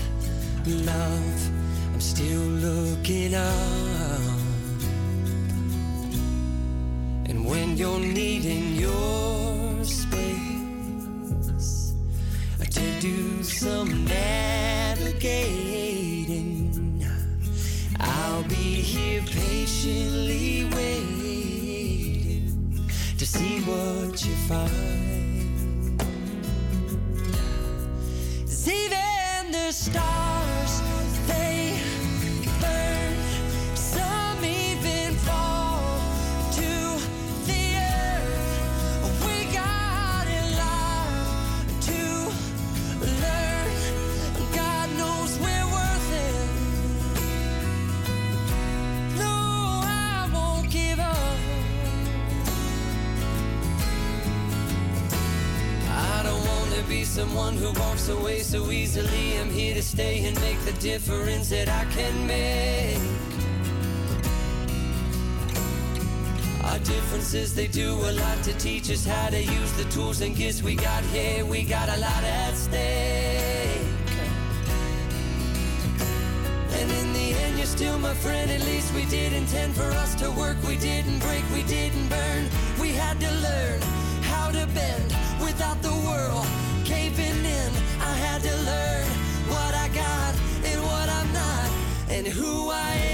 [0.65, 1.49] love.
[1.93, 4.02] I'm still looking up.
[7.43, 10.33] When you're needing your space
[12.71, 15.11] to do some navigating.
[17.99, 22.49] I'll be here patiently waiting
[23.17, 25.99] to see what you find.
[28.39, 30.52] 'Cause even the stars,
[57.13, 59.37] someone who walks away so easily.
[59.37, 62.97] I'm here to stay and make the difference that I can make.
[66.63, 70.35] Our differences, they do a lot to teach us how to use the tools and
[70.35, 71.45] gifts we got here.
[71.45, 73.77] We got a lot at stake.
[76.79, 78.49] And in the end, you're still my friend.
[78.49, 80.57] At least we did intend for us to work.
[80.67, 82.49] We didn't break, we didn't burn.
[82.81, 83.81] We had to learn
[84.23, 86.62] how to bend without the world
[88.33, 89.05] had to learn
[89.47, 90.33] what I got
[90.65, 91.69] and what I'm not,
[92.09, 93.12] and who I am.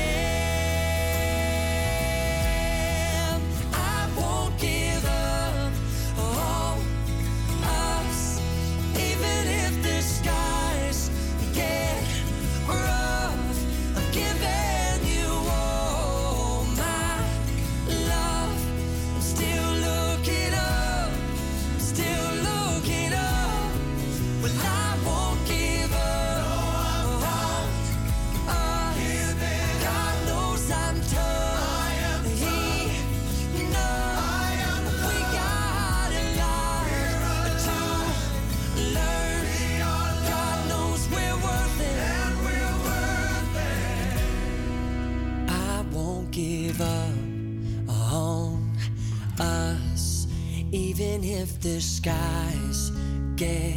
[51.30, 52.92] If the skies
[53.36, 53.76] get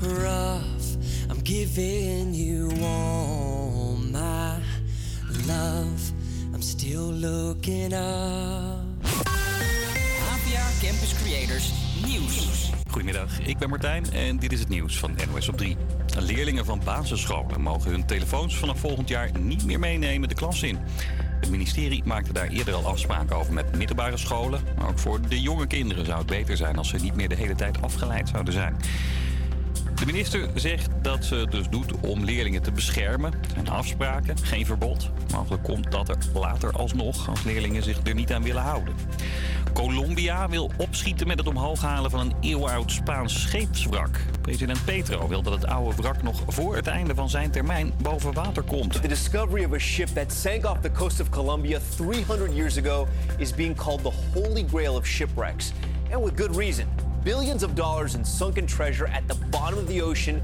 [0.00, 0.96] rough.
[1.30, 4.58] I'm giving you all my
[5.46, 6.12] love.
[6.52, 8.82] I'm still looking up.
[10.32, 11.72] APA Campus Creators
[12.06, 12.70] Nieuws.
[12.90, 15.76] Goedemiddag, ik ben Martijn en dit is het nieuws van NOS op 3.
[16.18, 20.78] Leerlingen van basisscholen mogen hun telefoons vanaf volgend jaar niet meer meenemen de klas in.
[21.44, 24.60] Het ministerie maakte daar eerder al afspraken over met middelbare scholen.
[24.78, 27.34] Maar ook voor de jonge kinderen zou het beter zijn als ze niet meer de
[27.34, 28.76] hele tijd afgeleid zouden zijn.
[30.04, 33.32] De minister zegt dat ze het dus doet om leerlingen te beschermen.
[33.64, 35.10] Er afspraken, geen verbod.
[35.32, 38.94] Mogelijk komt dat er later alsnog als leerlingen zich er niet aan willen houden.
[39.72, 44.20] Colombia wil opschieten met het omhoog halen van een eeuwoud Spaans scheepswrak.
[44.40, 48.32] President Petro wil dat het oude wrak nog voor het einde van zijn termijn boven
[48.32, 48.92] water komt.
[49.02, 53.08] The discovery of a ship that sank off the coast of Colombia 300 years ago
[53.36, 55.72] is being called the holy grail of shipwrecks.
[56.10, 57.13] And with good reason.
[57.24, 60.42] Billions of dollars in sunken treasure at the bottom of the ocean.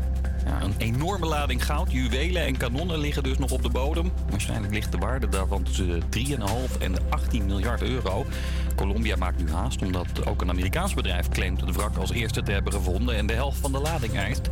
[0.62, 4.12] Een enorme lading goud, juwelen en kanonnen liggen dus nog op de bodem.
[4.30, 8.26] Waarschijnlijk ligt de waarde daarvan tussen de 3,5 en de 18 miljard euro.
[8.74, 12.52] Colombia maakt nu haast omdat ook een Amerikaans bedrijf claimt het wrak als eerste te
[12.52, 14.48] hebben gevonden en de helft van de lading eist.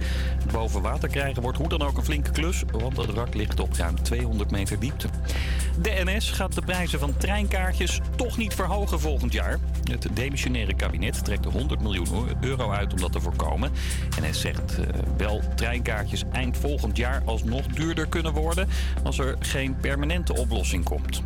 [0.52, 3.72] Boven water krijgen wordt hoe dan ook een flinke klus, want het wrak ligt op
[3.72, 5.08] ruim 200 meter diepte.
[5.82, 9.58] De NS gaat de prijzen van treinkaartjes toch niet verhogen volgend jaar.
[9.90, 13.72] Het demissionaire kabinet trekt 100 miljoen euro uit om dat te voorkomen.
[14.20, 18.68] NS zegt eh, wel treinkaartjes eind volgend jaar alsnog duurder kunnen worden
[19.02, 21.22] als er geen permanente oplossing komt.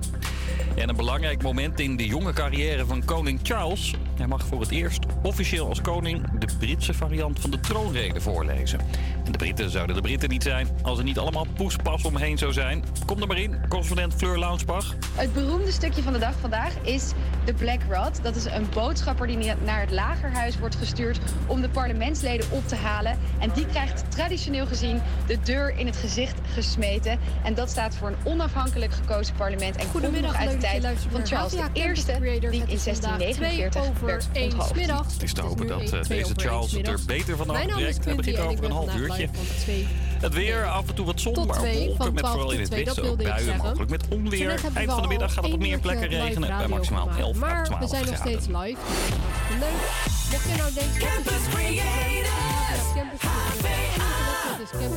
[0.74, 3.94] En een belangrijk moment in de jonge carrière van koning Charles.
[4.16, 8.78] Hij mag voor het eerst officieel als koning de Britse variant van de troonrede voorlezen.
[9.24, 12.52] En de Britten zouden de Britten niet zijn als er niet allemaal poespas omheen zou
[12.52, 12.84] zijn.
[13.06, 14.94] Kom er maar in, correspondent Fleur Launsbach.
[15.14, 17.12] Het beroemde stukje van de dag vandaag is
[17.44, 18.22] de Black Rod.
[18.22, 22.76] Dat is een boodschapper die naar het lagerhuis wordt gestuurd om de parlementsleden op te
[22.76, 23.18] halen.
[23.38, 27.18] En die krijgt traditioneel gezien de deur in het gezicht gesmeten.
[27.44, 29.76] En dat staat voor een onafhankelijk gekozen parlement.
[29.76, 32.04] En komt nog Goedemiddag, uit de tijd van Charles Creators.
[32.04, 34.74] die in is vandaag 1649 twee over werd één onthoofd.
[34.74, 35.12] middags.
[35.12, 37.54] Het is te hopen dat eh, deze Charles het er beter van.
[37.54, 39.28] Hij Quinty begint over een half uurtje.
[40.20, 42.70] Het weer, af en toe wat zon, maar wolken met 12 vooral in tot het
[42.70, 43.56] 2, dat westen ook buien.
[43.56, 44.60] Mogelijk met onweer.
[44.74, 47.20] Eind van de middag gaat het op meer plekken regenen bij maximaal gemaakt.
[47.20, 48.32] 11 à Maar 12 we zijn nog graden.
[48.42, 48.78] steeds live.
[49.60, 49.70] leuk.
[50.30, 51.00] Mocht je nou denken...
[51.00, 52.86] Campus Creators!
[52.94, 54.70] Campus Creators.
[54.72, 54.92] Het.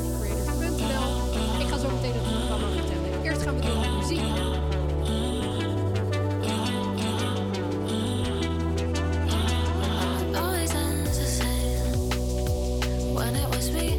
[1.60, 3.24] Ik ga zo meteen het programma vertellen.
[3.24, 4.45] Eerst gaan we door met muziek.
[13.74, 13.95] We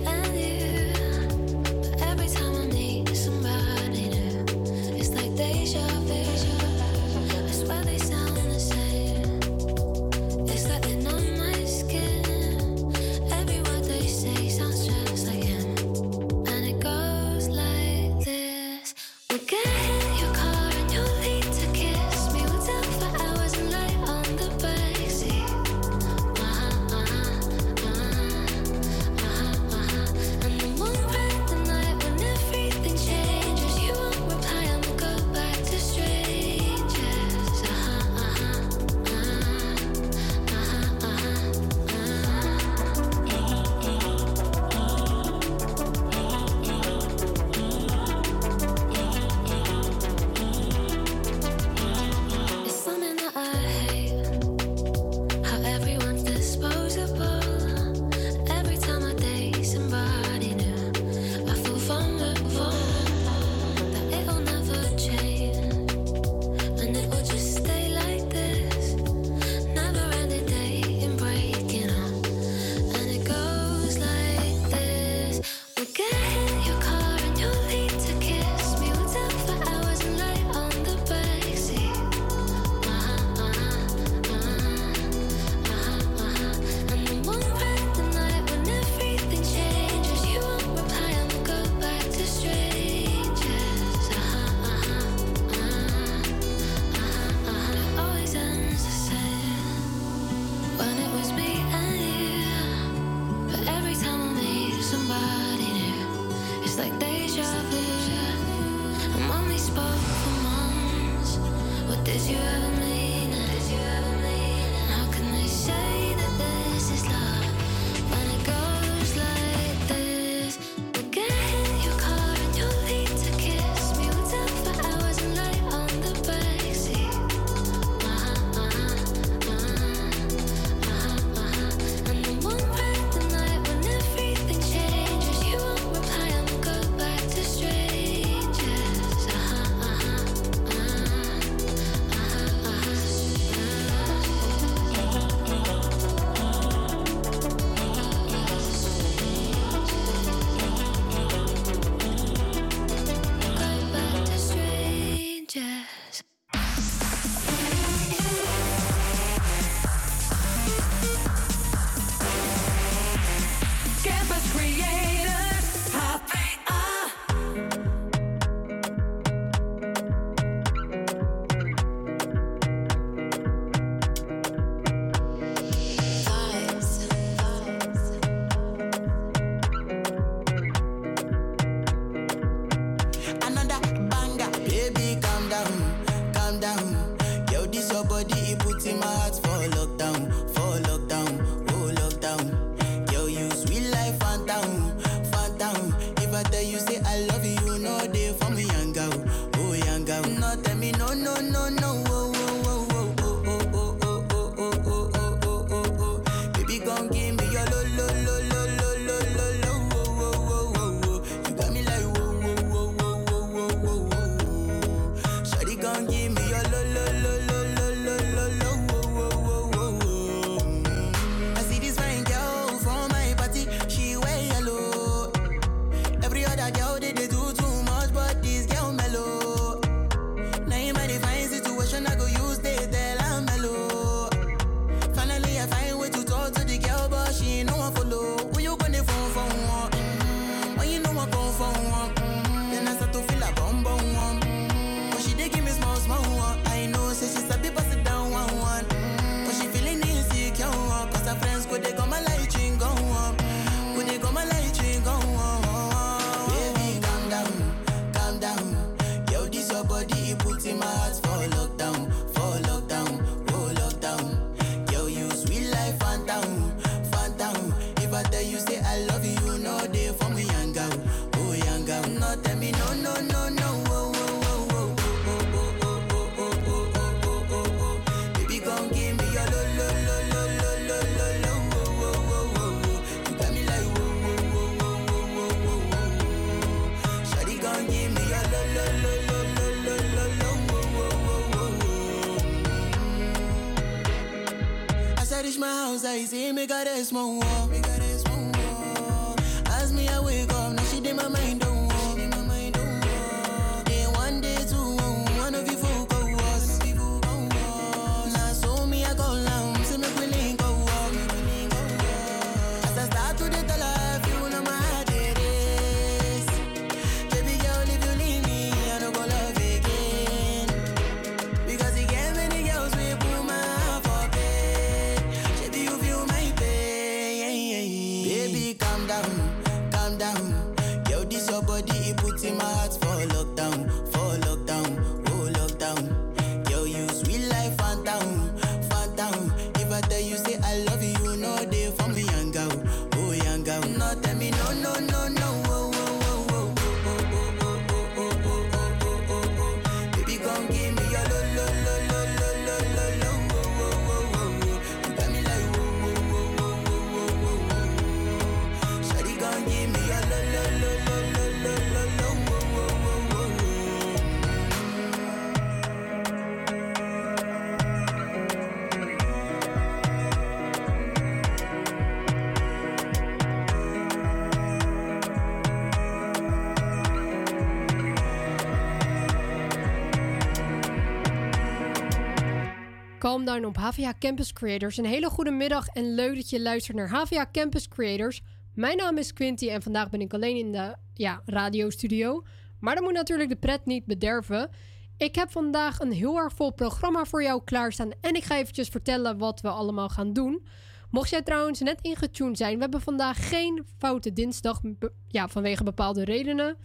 [383.46, 384.96] dan op HVA Campus Creators.
[384.96, 388.42] Een hele goede middag en leuk dat je luistert naar HVA Campus Creators.
[388.74, 392.44] Mijn naam is Quinty en vandaag ben ik alleen in de ja, radiostudio.
[392.80, 394.70] Maar dat moet natuurlijk de pret niet bederven.
[395.16, 398.10] Ik heb vandaag een heel erg vol programma voor jou klaarstaan.
[398.20, 400.66] En ik ga eventjes vertellen wat we allemaal gaan doen.
[401.10, 404.80] Mocht jij trouwens net ingetuned zijn, we hebben vandaag geen foute dinsdag.
[405.28, 406.76] Ja, vanwege bepaalde redenen.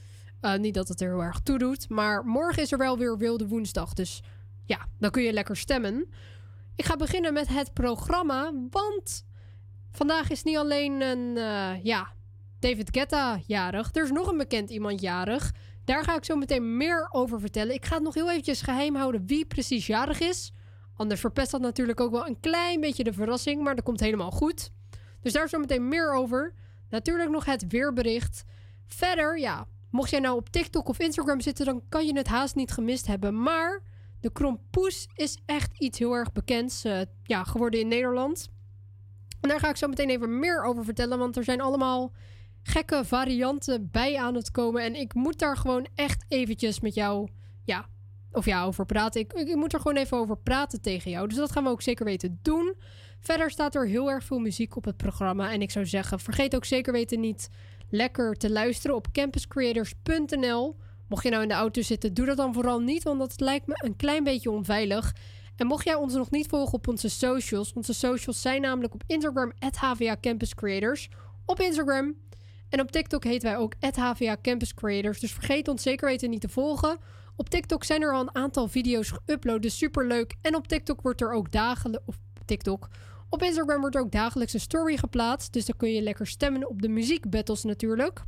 [0.41, 1.89] Eh, niet dat het er heel erg toe doet.
[1.89, 3.93] Maar morgen is er wel weer wilde woensdag.
[3.93, 4.21] Dus
[4.65, 6.09] ja, dan kun je lekker stemmen.
[6.75, 8.53] Ik ga beginnen met het programma.
[8.69, 9.25] Want
[9.91, 12.13] vandaag is niet alleen een, eh, ja,
[12.59, 13.95] David Guetta jarig.
[13.95, 15.51] Er is nog een bekend iemand jarig.
[15.85, 17.73] Daar ga ik zo meteen meer over vertellen.
[17.73, 20.53] Ik ga het nog heel eventjes geheim houden wie precies jarig is.
[20.95, 23.63] Anders verpest dat natuurlijk ook wel een klein beetje de verrassing.
[23.63, 24.71] Maar dat komt helemaal goed.
[25.21, 26.53] Dus daar zo meteen meer over.
[26.89, 28.43] Natuurlijk nog het weerbericht.
[28.85, 32.55] Verder, ja, mocht jij nou op TikTok of Instagram zitten, dan kan je het haast
[32.55, 33.41] niet gemist hebben.
[33.41, 33.81] Maar
[34.21, 38.49] de krompoes is echt iets heel erg bekends eh, ja, geworden in Nederland.
[39.41, 42.11] En daar ga ik zo meteen even meer over vertellen, want er zijn allemaal
[42.63, 44.83] gekke varianten bij aan het komen.
[44.83, 47.29] En ik moet daar gewoon echt eventjes met jou,
[47.63, 47.89] ja,
[48.31, 49.21] of ja, over praten.
[49.21, 51.27] Ik, ik moet er gewoon even over praten tegen jou.
[51.27, 52.75] Dus dat gaan we ook zeker weten doen.
[53.19, 55.51] Verder staat er heel erg veel muziek op het programma.
[55.51, 57.49] En ik zou zeggen, vergeet ook zeker weten niet
[57.89, 60.75] lekker te luisteren op campuscreators.nl.
[61.11, 63.67] Mocht je nou in de auto zitten, doe dat dan vooral niet, want dat lijkt
[63.67, 65.15] me een klein beetje onveilig.
[65.55, 69.03] En mocht jij ons nog niet volgen op onze socials, onze socials zijn namelijk op
[69.07, 71.09] Instagram HVA Campus Creators,
[71.45, 72.15] op Instagram.
[72.69, 76.41] En op TikTok heten wij ook HVA Campus Creators, dus vergeet ons zeker weten niet
[76.41, 76.97] te volgen.
[77.35, 80.35] Op TikTok zijn er al een aantal video's geüpload, dus superleuk.
[80.41, 82.87] En op TikTok wordt er ook dagelijks, of TikTok,
[83.29, 86.69] op Instagram wordt er ook dagelijks een story geplaatst, dus dan kun je lekker stemmen
[86.69, 88.23] op de muziekbattles natuurlijk.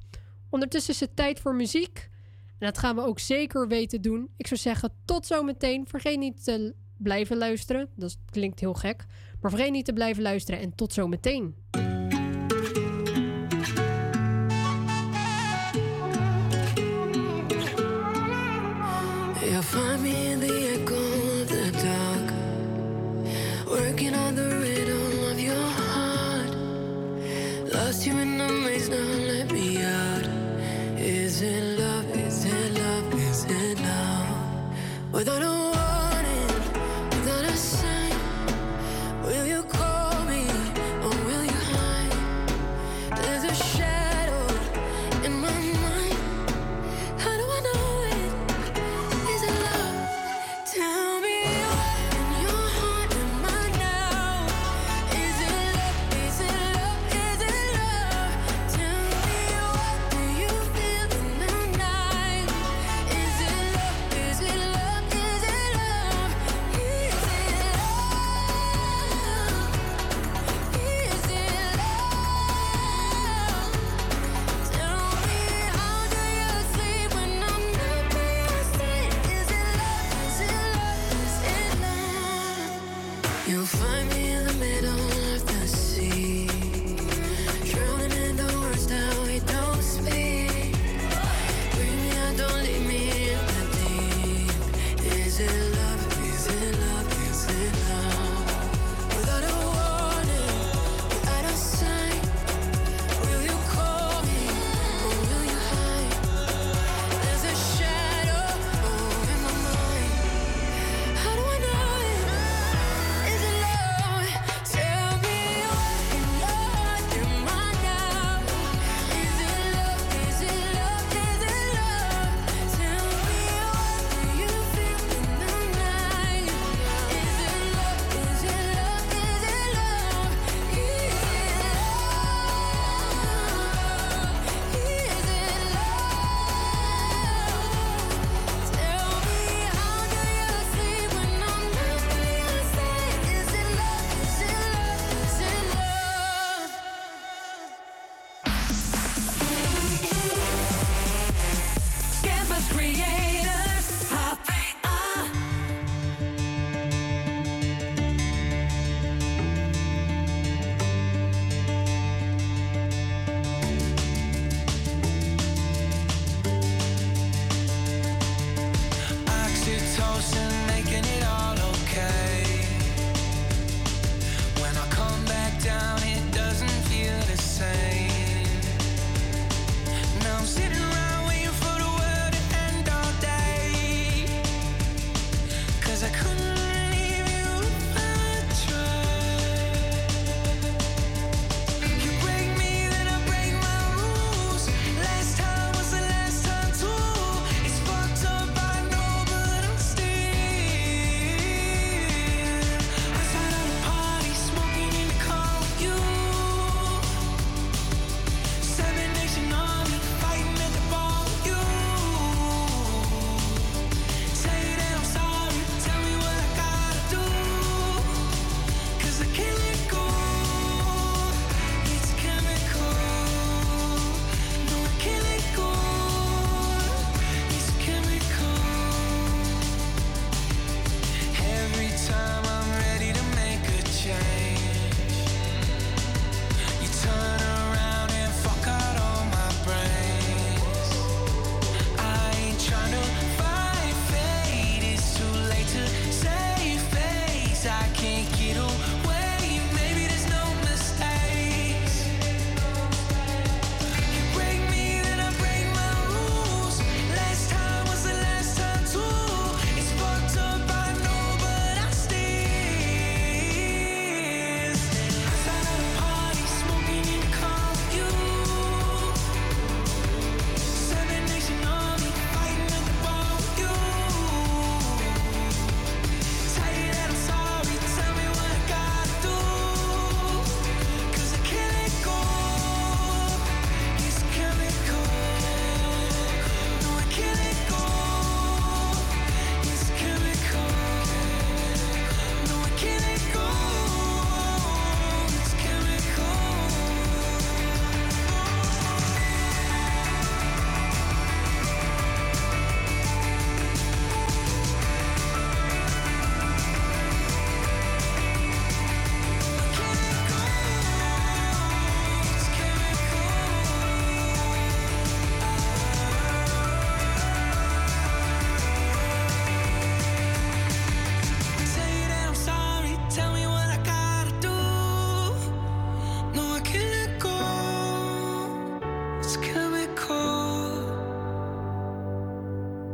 [0.49, 2.11] Ondertussen is het tijd voor muziek.
[2.59, 4.29] En dat gaan we ook zeker weten doen.
[4.37, 5.87] Ik zou zeggen, tot zometeen.
[5.87, 7.89] Vergeet niet te blijven luisteren.
[7.95, 9.05] Dat klinkt heel gek.
[9.41, 11.55] Maar vergeet niet te blijven luisteren en tot zometeen.
[11.71, 11.92] You'll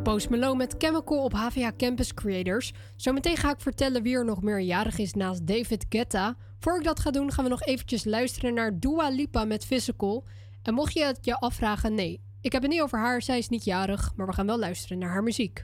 [0.10, 2.74] Post Malone met Chemical op HVA Campus Creators.
[2.96, 6.36] Zometeen ga ik vertellen wie er nog meer jarig is naast David Guetta.
[6.60, 10.26] Voor ik dat ga doen, gaan we nog eventjes luisteren naar Dua Lipa met Physical.
[10.64, 13.50] En mocht je het je afvragen, nee, ik heb het niet over haar, zij is
[13.50, 15.64] niet jarig, maar we gaan wel luisteren naar haar muziek.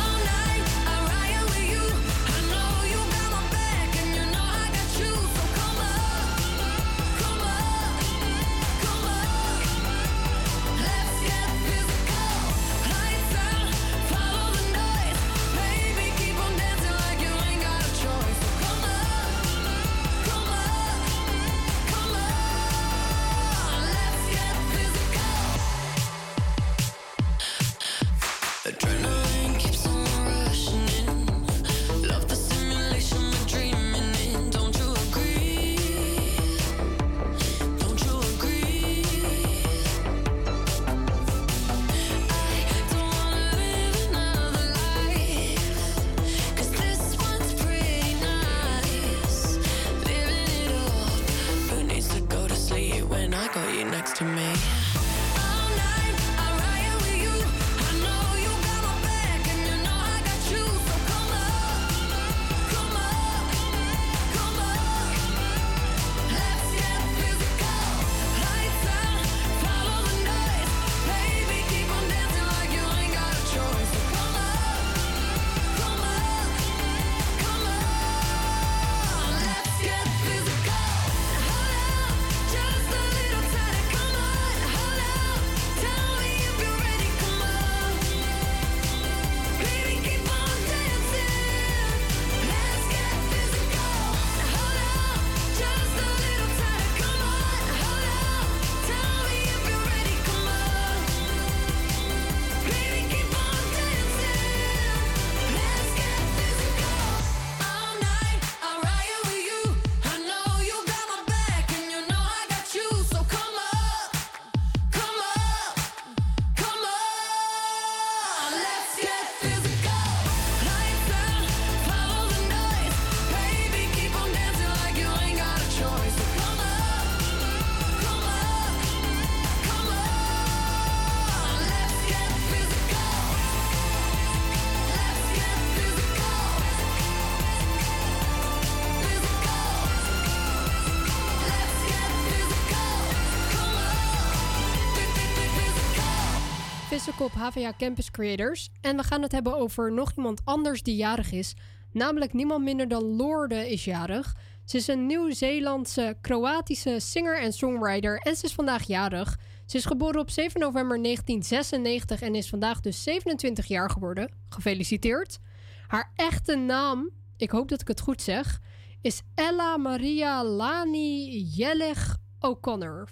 [147.01, 148.69] Op HVA Campus Creators.
[148.81, 151.53] En we gaan het hebben over nog iemand anders die jarig is.
[151.91, 154.35] Namelijk niemand minder dan Lorde is jarig.
[154.65, 158.17] Ze is een Nieuw-Zeelandse, Kroatische singer en songwriter.
[158.17, 159.39] En ze is vandaag jarig.
[159.65, 164.31] Ze is geboren op 7 november 1996 en is vandaag dus 27 jaar geworden.
[164.49, 165.39] Gefeliciteerd.
[165.87, 168.59] Haar echte naam, ik hoop dat ik het goed zeg,
[169.01, 173.09] is Ella Maria Lani Jelleg O'Connor.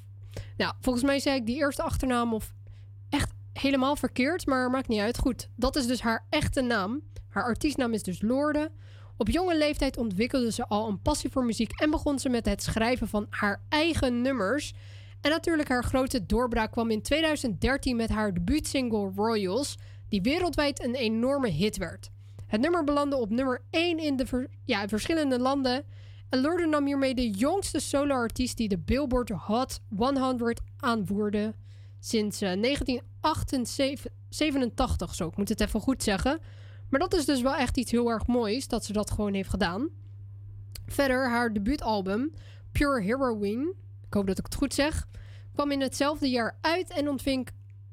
[0.57, 2.53] Nou, volgens mij zei ik die eerste achternaam of
[3.61, 5.18] helemaal verkeerd, maar maakt niet uit.
[5.18, 7.02] Goed, dat is dus haar echte naam.
[7.30, 8.72] Haar artiestnaam is dus Lorde.
[9.18, 12.64] Op jonge leeftijd ontwikkelde ze al een passie voor muziek en begon ze met het
[12.64, 14.73] schrijven van haar eigen nummers.
[15.22, 19.77] En natuurlijk haar grote doorbraak kwam in 2013 met haar debuutsingle Royals,
[20.10, 22.10] die wereldwijd een enorme hit werd.
[22.48, 24.48] Het nummer belandde op nummer 1 in de
[24.88, 25.84] verschillende landen.
[26.30, 31.53] En Lorde nam hiermee de jongste solo-artiest die de Billboard Hot 100 aanvoerde
[32.00, 35.16] sinds eh, 1987.
[35.16, 36.40] Zo, ik moet het even goed zeggen.
[36.90, 39.50] Maar dat is dus wel echt iets heel erg moois dat ze dat gewoon heeft
[39.50, 39.90] gedaan.
[40.86, 42.34] Verder, haar debuutalbum
[42.72, 43.74] Pure Heroine,
[44.08, 45.08] ik hoop dat ik het goed zeg,
[45.54, 47.48] kwam in hetzelfde jaar uit en ontving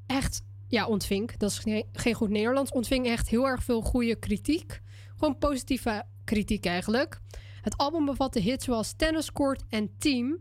[0.05, 1.61] echt, ja, ontving, dat is
[1.91, 4.81] geen goed Nederlands, ontving echt heel erg veel goede kritiek.
[5.15, 7.19] Gewoon positieve kritiek eigenlijk.
[7.61, 10.37] Het album bevatte hits zoals Tennis Court en Team.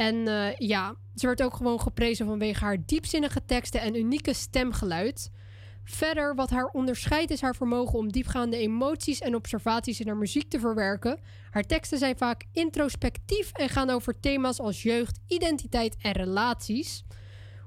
[0.00, 5.30] En eh, ja, ze werd ook gewoon geprezen vanwege haar diepzinnige teksten en unieke stemgeluid.
[5.84, 10.50] Verder, wat haar onderscheidt is haar vermogen om diepgaande emoties en observaties in haar muziek
[10.50, 11.20] te verwerken.
[11.50, 17.04] Haar teksten zijn vaak introspectief en gaan over thema's als jeugd, identiteit en relaties.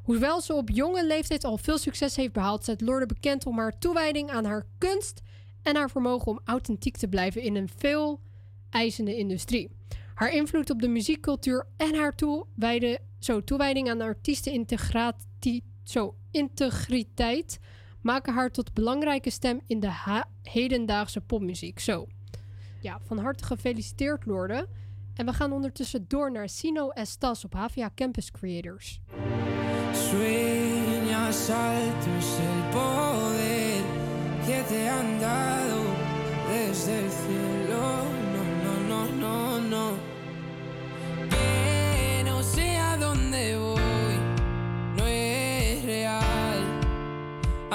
[0.03, 3.77] Hoewel ze op jonge leeftijd al veel succes heeft behaald, staat Lorde bekend om haar
[3.79, 5.21] toewijding aan haar kunst
[5.61, 8.19] en haar vermogen om authentiek te blijven in een veel
[8.69, 9.69] eisende industrie.
[10.13, 12.15] Haar invloed op de muziekcultuur en haar
[13.43, 17.59] toewijding aan artiestenintegratie, zo, integriteit
[18.01, 21.79] maken haar tot belangrijke stem in de hedendaagse popmuziek.
[21.79, 22.07] Zo.
[22.81, 24.67] Ja, van harte gefeliciteerd, Lorde.
[25.15, 28.99] En we gaan ondertussen door naar Sino Estas op HVA Campus Creators.
[29.93, 31.49] Sueñas
[32.71, 33.83] poder
[34.45, 35.95] que te dado
[36.47, 37.09] desde
[37.69, 37.72] el.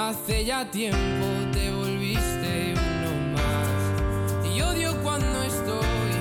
[0.09, 4.51] Hace ya tiempo te volviste uno más.
[4.51, 6.11] Y odio cuando estoy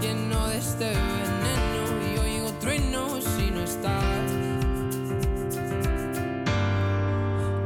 [0.00, 4.32] lleno de este veneno y oigo truenos si no estás.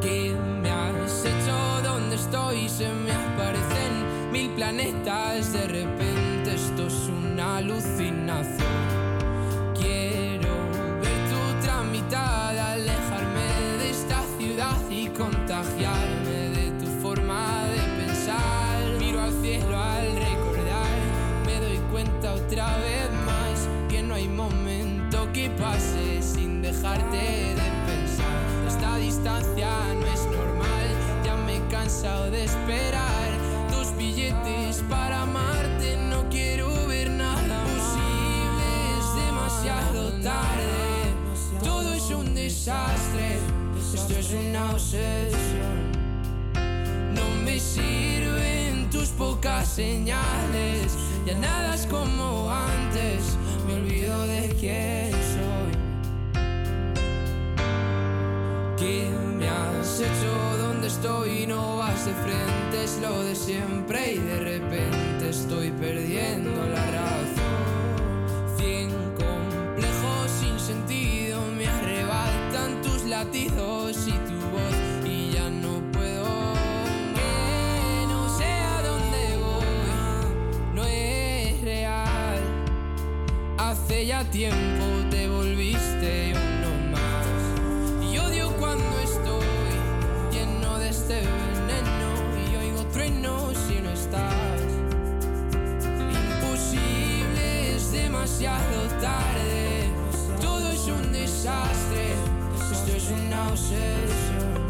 [0.02, 1.82] ¿Qué me has hecho?
[1.82, 2.68] ¿Dónde estoy?
[2.68, 5.54] Se me aparecen mil planetas.
[5.54, 8.91] De repente esto es una alucinación.
[29.24, 30.88] No es normal,
[31.24, 33.30] ya me he cansado de esperar
[33.70, 35.96] tus billetes para amarte.
[36.10, 38.66] No quiero ver nada posible,
[38.98, 41.62] es demasiado tarde.
[41.62, 43.38] Todo es un desastre,
[43.94, 45.92] esto es una obsesión.
[47.14, 50.96] No me sirven tus pocas señales,
[51.26, 53.36] ya nada es como antes,
[53.68, 55.31] me olvido de quién
[59.82, 60.58] hecho?
[60.58, 61.44] ¿Dónde estoy?
[61.46, 68.56] No vas de frente, es lo de siempre y de repente estoy perdiendo la razón.
[68.56, 76.54] Cien complejos sin sentido me arrebatan tus latidos y tu voz y ya no puedo.
[77.16, 82.40] Que no sé a dónde voy, no es real.
[83.58, 85.01] Hace ya tiempo
[98.22, 99.90] demasiado tarde.
[100.40, 102.14] Todo es un desastre.
[102.70, 104.68] Esto es una obsesión.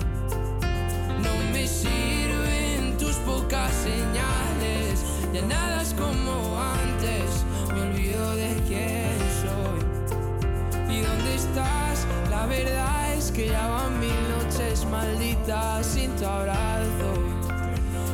[1.23, 5.05] No me sirven tus pocas señales.
[5.35, 7.45] Ya nada es como antes.
[7.75, 10.97] Me olvido de quién soy.
[10.97, 12.07] ¿Y dónde estás?
[12.31, 17.13] La verdad es que ya van mil noches malditas sin tu abrazo.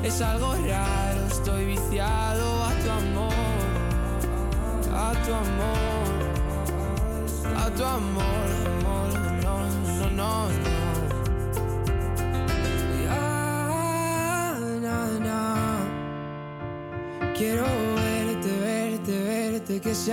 [0.02, 3.18] Es algo raro, estoy viciado a tu amor,
[5.29, 6.09] tu amor,
[7.55, 9.11] a tu amor, amor,
[9.45, 9.57] no,
[9.99, 10.33] no, no,
[10.65, 10.89] no.
[13.05, 13.23] Ya.
[17.37, 20.13] Quiero verte, verte, verte, que se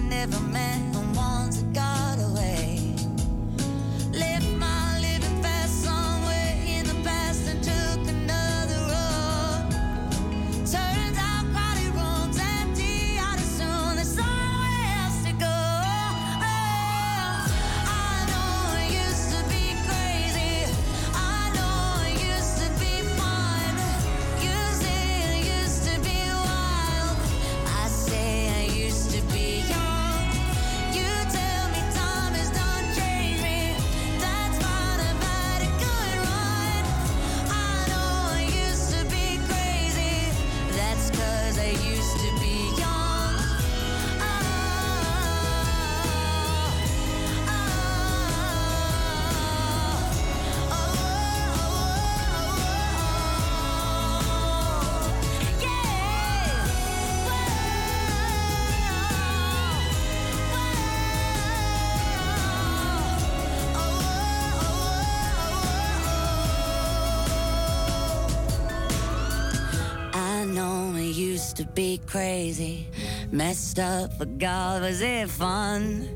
[71.51, 72.87] used to be crazy,
[73.29, 76.07] messed up, but God, was it fun?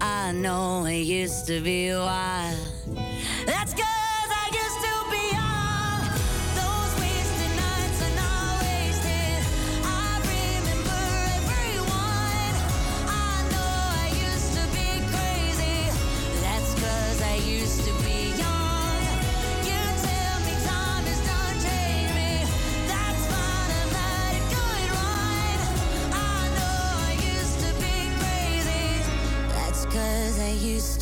[0.00, 2.56] I know it used to be wild.
[3.46, 3.97] Let's go!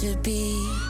[0.07, 0.86] to be.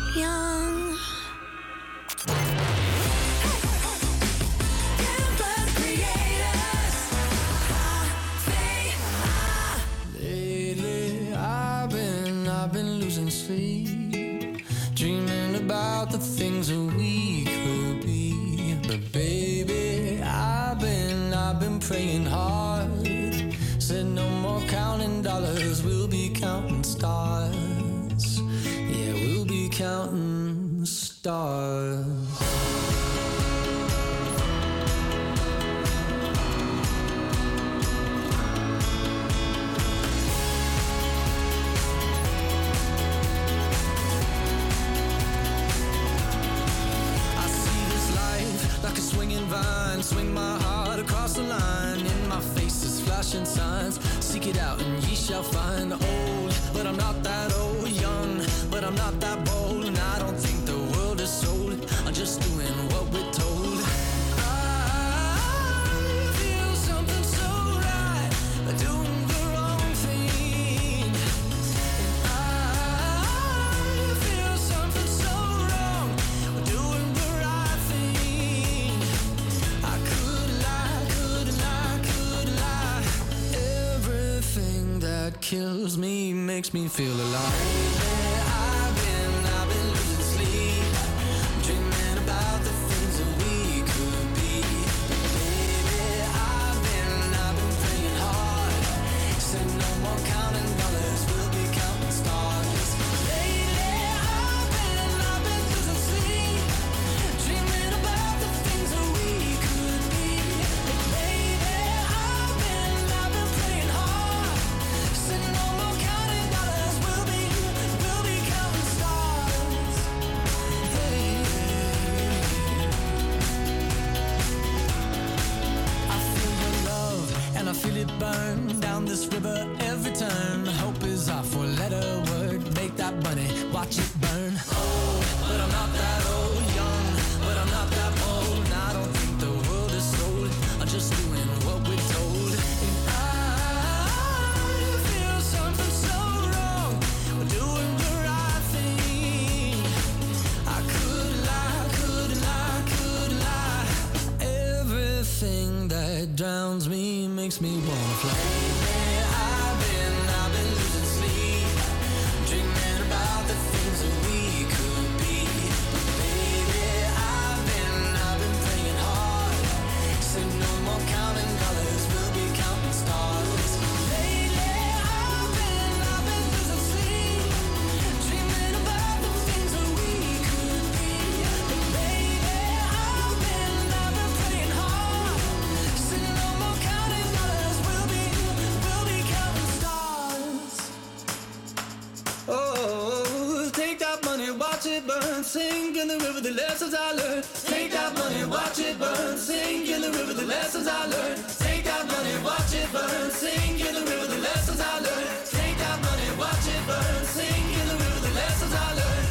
[196.46, 197.44] the lessons I learned.
[197.64, 199.36] Take that money, watch it burn.
[199.36, 201.42] Sing in the river the lessons I learned.
[201.58, 203.30] Take that money, watch it burn.
[203.30, 205.28] Sing in the river the lessons I learned.
[205.58, 207.24] Take that money, watch it burn.
[207.36, 209.28] Sing in the river the lessons I learned.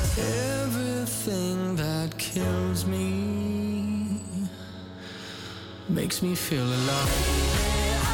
[0.65, 4.21] Everything that kills me
[5.87, 8.05] makes me feel alive.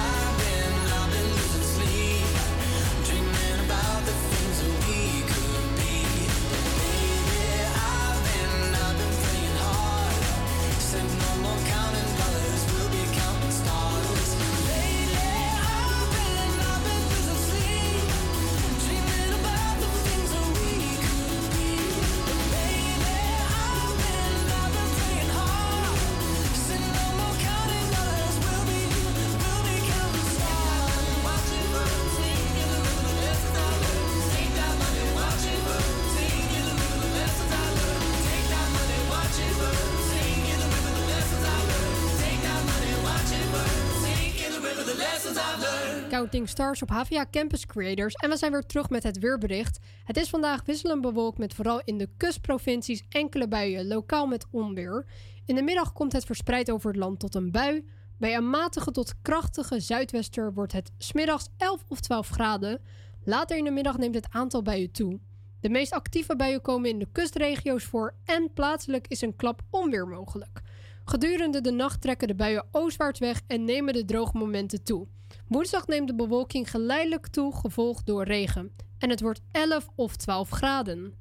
[46.22, 49.80] Counting Stars op HVA Campus Creators en we zijn weer terug met het weerbericht.
[50.04, 55.06] Het is vandaag wisselend bewolkt met vooral in de kustprovincies enkele buien, lokaal met onweer.
[55.46, 57.86] In de middag komt het verspreid over het land tot een bui.
[58.18, 62.82] Bij een matige tot krachtige zuidwester wordt het smiddags 11 of 12 graden.
[63.24, 65.20] Later in de middag neemt het aantal buien toe.
[65.60, 70.08] De meest actieve buien komen in de kustregio's voor en plaatselijk is een klap onweer
[70.08, 70.62] mogelijk.
[71.06, 75.08] Gedurende de nacht trekken de buien oostwaarts weg en nemen de droogmomenten toe.
[75.52, 78.72] Woensdag neemt de bewolking geleidelijk toe, gevolgd door regen.
[78.98, 81.14] En het wordt 11 of 12 graden.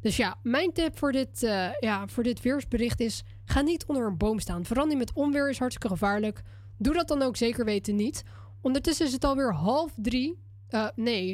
[0.00, 4.06] Dus ja, mijn tip voor dit, eh, ja, voor dit weersbericht is: ga niet onder
[4.06, 4.64] een boom staan.
[4.64, 6.42] Vooral met onweer is hartstikke gevaarlijk.
[6.78, 8.22] Doe dat dan ook zeker weten niet.
[8.60, 10.38] Ondertussen is het alweer half drie.
[10.68, 11.32] Eh, nee,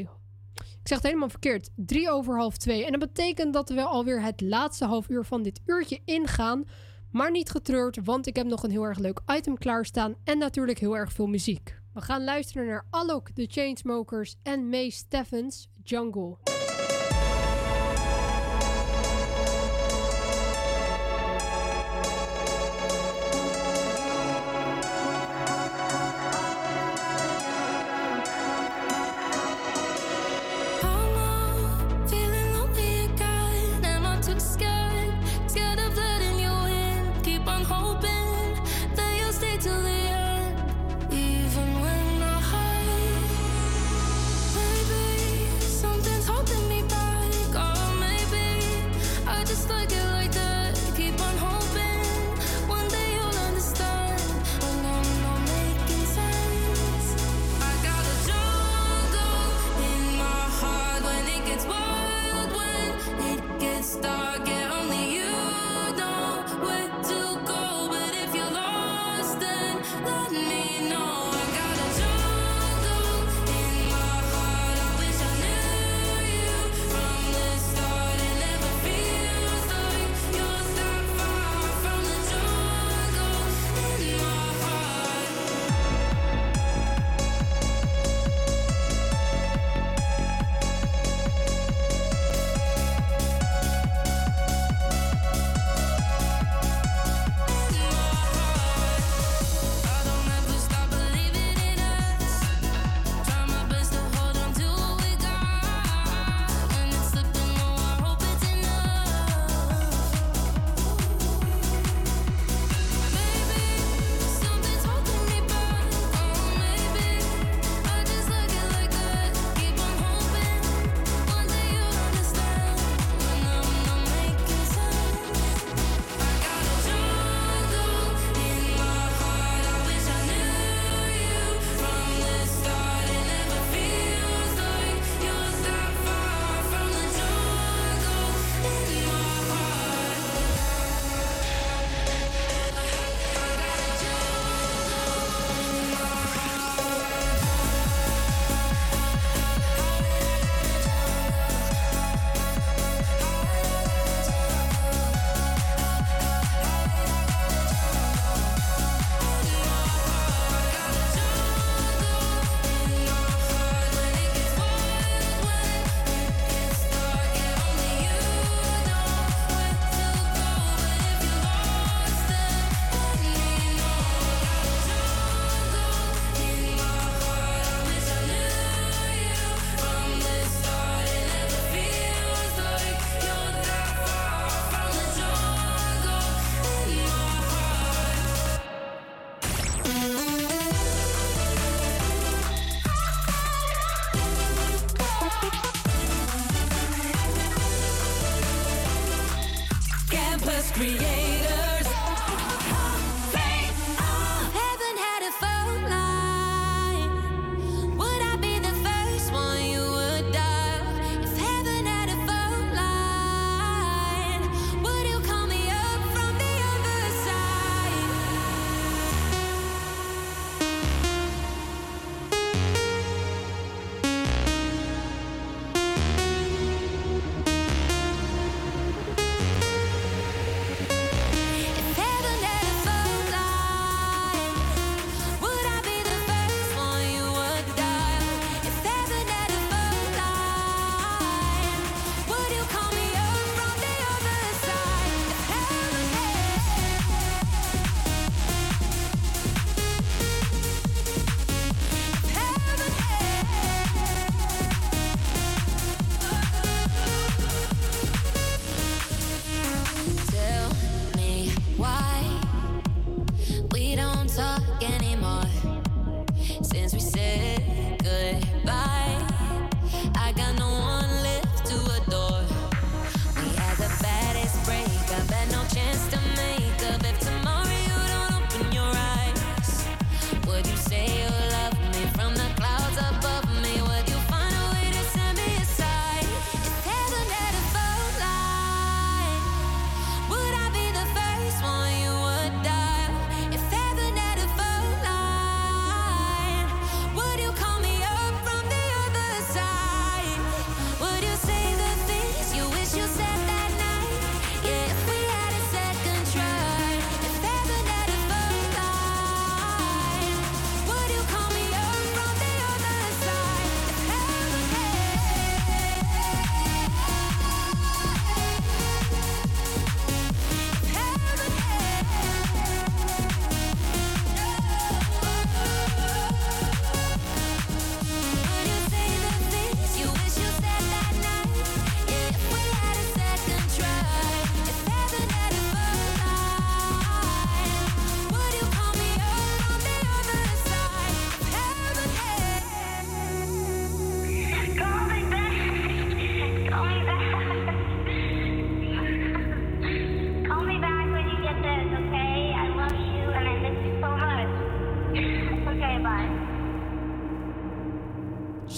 [0.54, 1.70] ik zeg het helemaal verkeerd.
[1.76, 2.84] Drie over half twee.
[2.84, 6.64] En dat betekent dat we alweer het laatste half uur van dit uurtje ingaan.
[7.10, 10.14] Maar niet getreurd, want ik heb nog een heel erg leuk item klaarstaan.
[10.24, 11.79] En natuurlijk heel erg veel muziek.
[11.94, 16.59] We gaan luisteren naar Alok, The Chainsmokers en May Steffens, Jungle.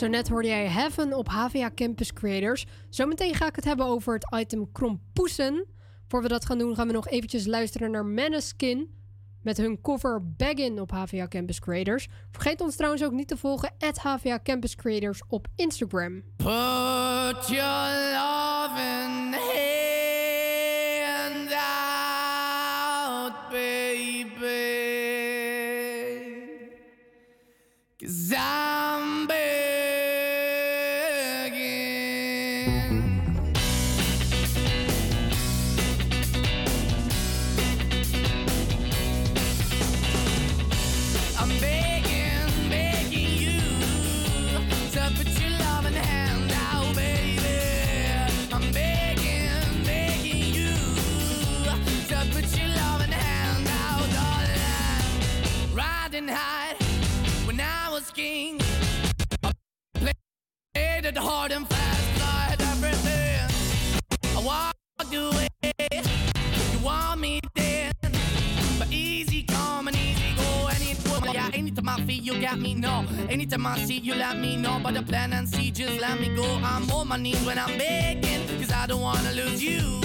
[0.03, 2.67] Zo net hoorde jij Heaven op HVA Campus Creators.
[2.89, 5.67] Zometeen ga ik het hebben over het item Krompoesen.
[6.09, 8.95] Voor we dat gaan doen gaan we nog eventjes luisteren naar Maneskin...
[9.43, 12.09] met hun cover Baggin op HVA Campus Creators.
[12.31, 13.75] Vergeet ons trouwens ook niet te volgen...
[13.79, 16.23] at HVA Campus Creators op Instagram.
[16.37, 19.32] Put your loving hand
[61.17, 63.41] it hard and fast, I had everything.
[64.37, 65.49] I walked away.
[66.73, 67.93] You want me then,
[68.79, 71.35] but easy come and easy go, it.
[71.35, 73.05] Yeah, anytime I feel you got me, no.
[73.29, 74.81] Anytime I see you, let me know.
[74.83, 76.45] But the plan and see, just let me go.
[76.63, 80.01] I'm on my knees when I'm begging, cause I don't wanna lose you.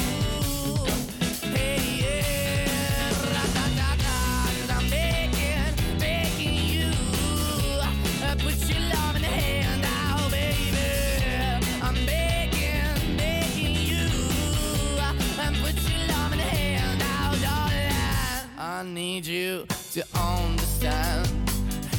[1.56, 4.16] Hey, yeah, ra-da-da-da,
[4.56, 6.92] 'cause I'm begging, begging you.
[8.24, 8.77] uh, Put your
[18.78, 21.28] I need you to understand.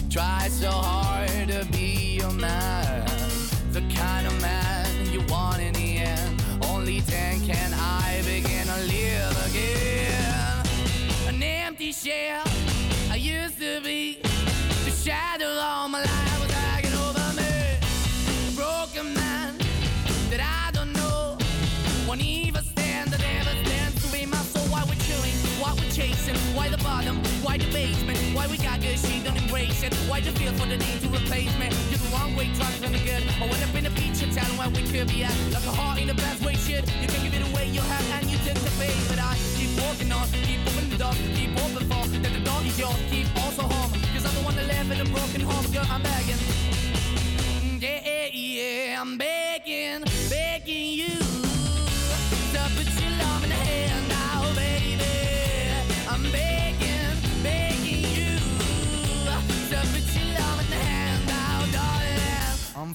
[0.08, 3.04] Try so hard to be your man.
[3.72, 6.40] The kind of man you want in the end.
[6.66, 11.34] Only then can I begin to live again.
[11.34, 12.47] An empty shell
[27.58, 29.94] bottom, why basement, why we got good, she don't embrace it.
[30.08, 31.68] Why the feel for the need to replace me?
[31.90, 33.22] You're the wrong way, trying to good.
[33.40, 35.34] I went up in a feature town where we could be at.
[35.52, 36.84] Like a heart in the best way, shit.
[37.00, 38.94] You can give it away, you have, and you tend to pay.
[39.08, 42.66] But I keep walking on, keep moving the dog, keep open for that the dog
[42.66, 43.92] is yours, keep also home.
[44.14, 46.40] Cause I'm the one that live in a broken home, girl, I'm begging.
[47.80, 51.27] Yeah, yeah, I'm begging, begging you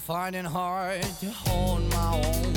[0.06, 2.54] finding hard to hold my own.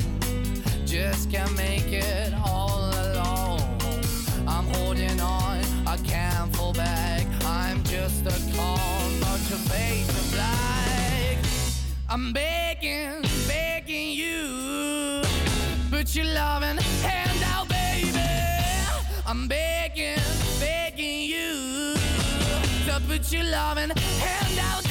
[0.85, 3.61] Just can't make it all alone.
[4.45, 7.25] I'm holding on, I can't fall back.
[7.45, 8.77] I'm just a call,
[9.21, 11.37] bunch of face of black.
[12.09, 15.21] I'm begging, begging you.
[15.89, 18.19] Put your loving hand out, baby.
[19.25, 20.19] I'm begging,
[20.59, 21.95] begging you.
[22.87, 24.86] To put your loving hand out,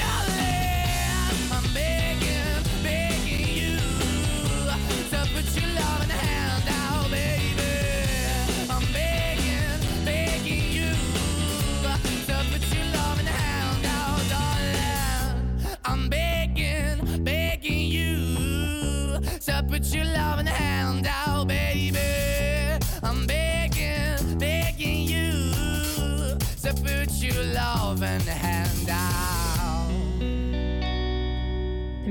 [27.26, 29.05] your loving hand out.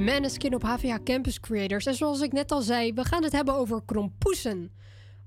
[0.05, 1.85] Maneskin op HVA Campus Creators.
[1.85, 4.71] En zoals ik net al zei, we gaan het hebben over krompoesen.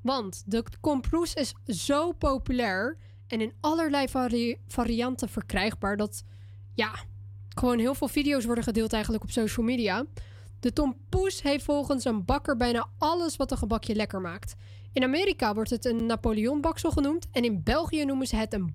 [0.03, 2.97] Want de krompoes is zo populair
[3.27, 6.25] en in allerlei vari- varianten verkrijgbaar dat
[6.75, 6.91] ja,
[7.49, 10.05] gewoon heel veel video's worden gedeeld eigenlijk op social media.
[10.61, 14.55] De tompoes heeft volgens een bakker bijna alles wat een gebakje lekker maakt.
[14.93, 18.75] In Amerika wordt het een Napoleonbaksel genoemd en in België noemen ze het een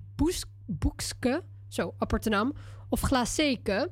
[0.66, 2.52] boekske, zo aparte naam,
[2.88, 3.90] of glacéke.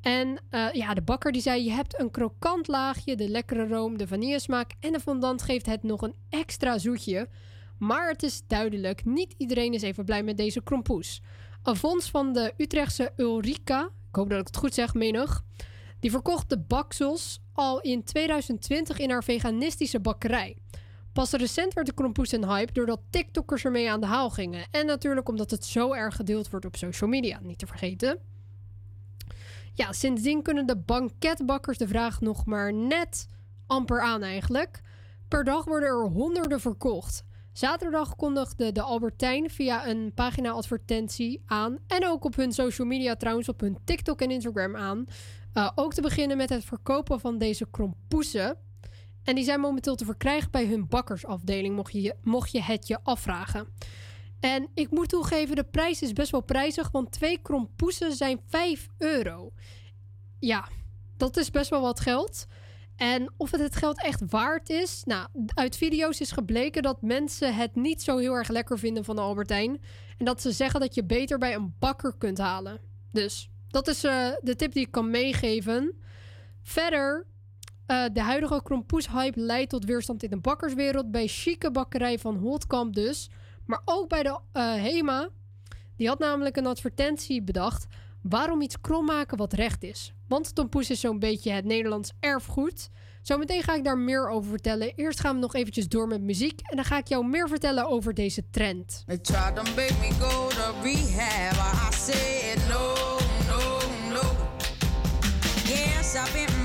[0.00, 3.98] En eh, ja, de bakker die zei: Je hebt een krokant laagje, de lekkere room,
[3.98, 7.28] de vanillesmaak en de fondant geeft het nog een extra zoetje.
[7.78, 11.22] Maar het is duidelijk, niet iedereen is even blij met deze krompoes.
[11.62, 15.44] Fonds van de Utrechtse Ulrika, ik hoop dat ik het goed zeg, menig,
[16.00, 20.56] die verkocht de baksels al in 2020 in haar veganistische bakkerij.
[21.12, 24.66] Pas recent werd de krompoes een hype doordat TikTokkers ermee aan de haal gingen.
[24.70, 28.18] En natuurlijk omdat het zo erg gedeeld wordt op social media, niet te vergeten.
[29.78, 33.28] Ja, sindsdien kunnen de banketbakkers de vraag nog maar net
[33.66, 34.80] amper aan eigenlijk.
[35.28, 37.24] Per dag worden er honderden verkocht.
[37.52, 41.78] Zaterdag kondigde de Albertijn via een pagina advertentie aan.
[41.86, 45.06] En ook op hun social media trouwens, op hun TikTok en Instagram aan.
[45.52, 48.56] Eh, ook te beginnen met het verkopen van deze krompoesen.
[49.22, 52.98] En die zijn momenteel te verkrijgen bij hun bakkersafdeling, mocht je, mocht je het je
[53.02, 53.66] afvragen.
[54.40, 58.88] En ik moet toegeven, de prijs is best wel prijzig, want twee krompoesen zijn 5
[58.98, 59.52] euro.
[60.38, 60.68] Ja,
[61.16, 62.46] dat is best wel wat geld.
[62.96, 65.02] En of het het geld echt waard is?
[65.04, 69.16] Nou, uit video's is gebleken dat mensen het niet zo heel erg lekker vinden van
[69.16, 69.80] de Albertijn.
[70.18, 72.80] En dat ze zeggen dat je beter bij een bakker kunt halen.
[73.12, 75.98] Dus dat is eh, de tip die ik kan meegeven.
[76.62, 77.26] Verder,
[77.86, 81.10] eh, de huidige krompoes-hype leidt tot weerstand in de bakkerswereld.
[81.10, 83.30] Bij chique bakkerij van Holtkamp dus...
[83.68, 85.28] Maar ook bij de eh, HEMA.
[85.96, 87.86] Die had namelijk een advertentie bedacht.
[88.22, 90.12] Waarom iets krom maken wat recht is?
[90.28, 92.90] Want tompoes is zo'n beetje het Nederlands erfgoed.
[93.22, 94.92] Zometeen ga ik daar meer over vertellen.
[94.94, 96.60] Eerst gaan we nog eventjes door met muziek.
[96.60, 99.04] En dan ga ik jou meer vertellen over deze trend.
[106.18, 106.57] I've been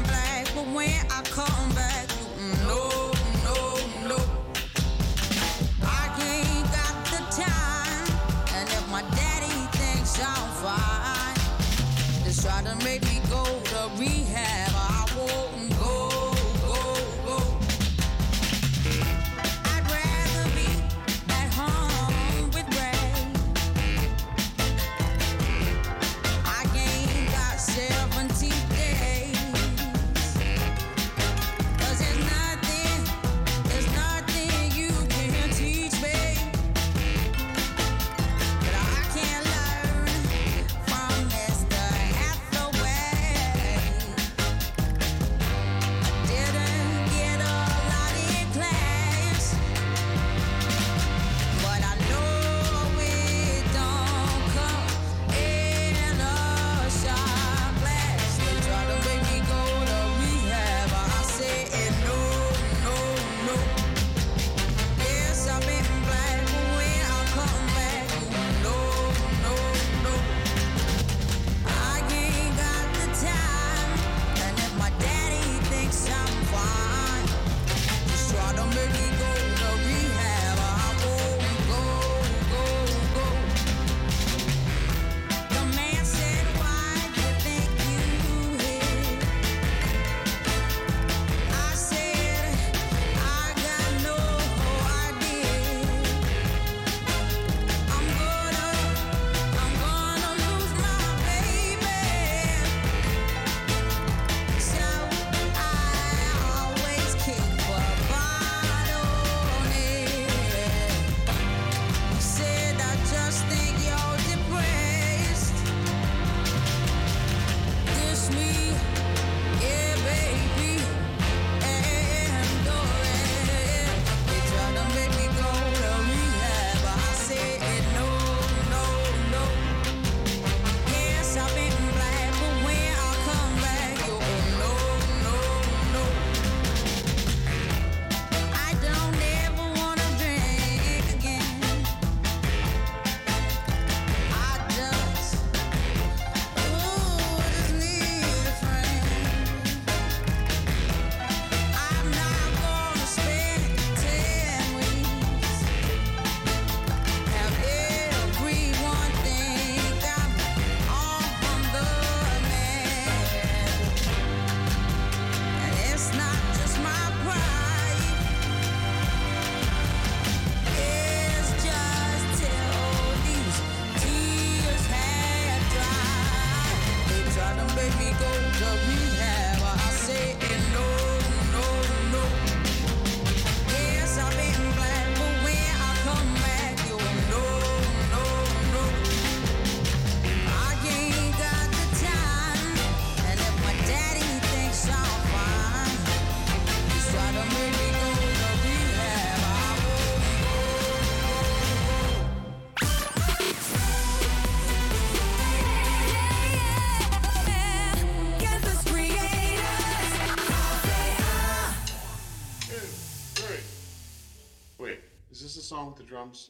[216.23, 216.49] comes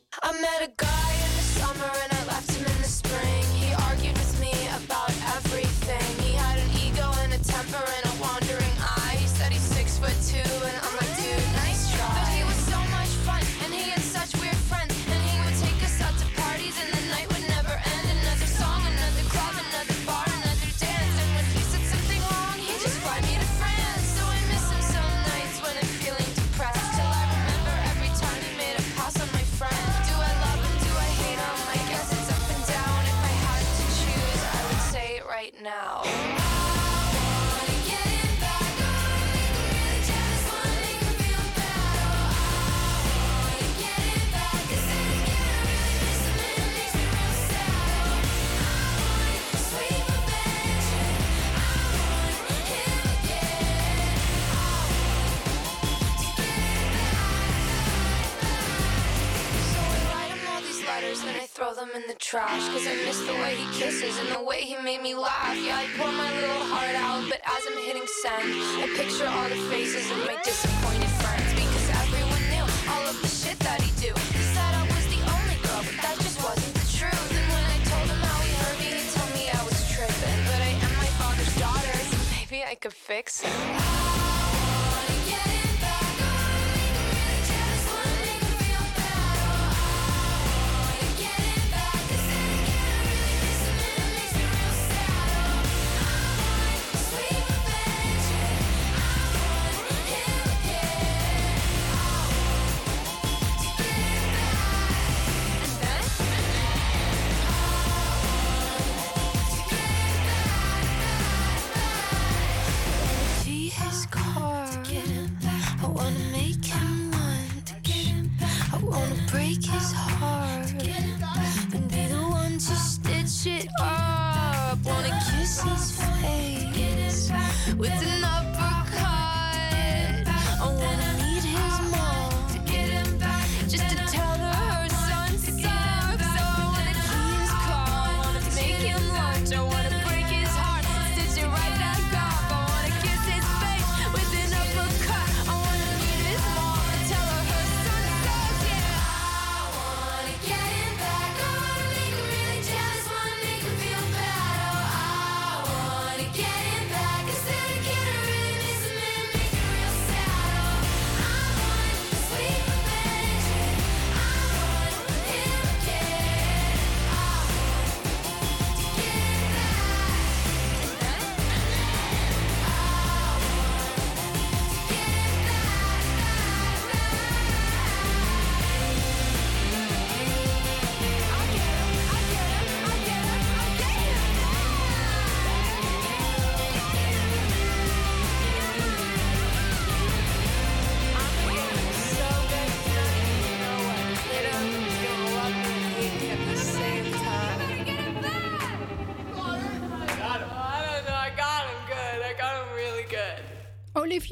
[62.54, 62.70] trash.
[62.70, 65.58] Cause I miss the way he kisses and the way he made me laugh.
[65.58, 68.48] Yeah, I pour my little heart out, but as I'm hitting send,
[68.82, 71.50] I picture all the faces of my disappointed friends.
[71.54, 74.14] Because everyone knew all of the shit that he do.
[74.38, 77.30] He said I was the only girl, but that just wasn't the truth.
[77.34, 80.40] And when I told him how he hurt me, he told me I was tripping.
[80.50, 83.73] But I am my father's daughter, so maybe I could fix it.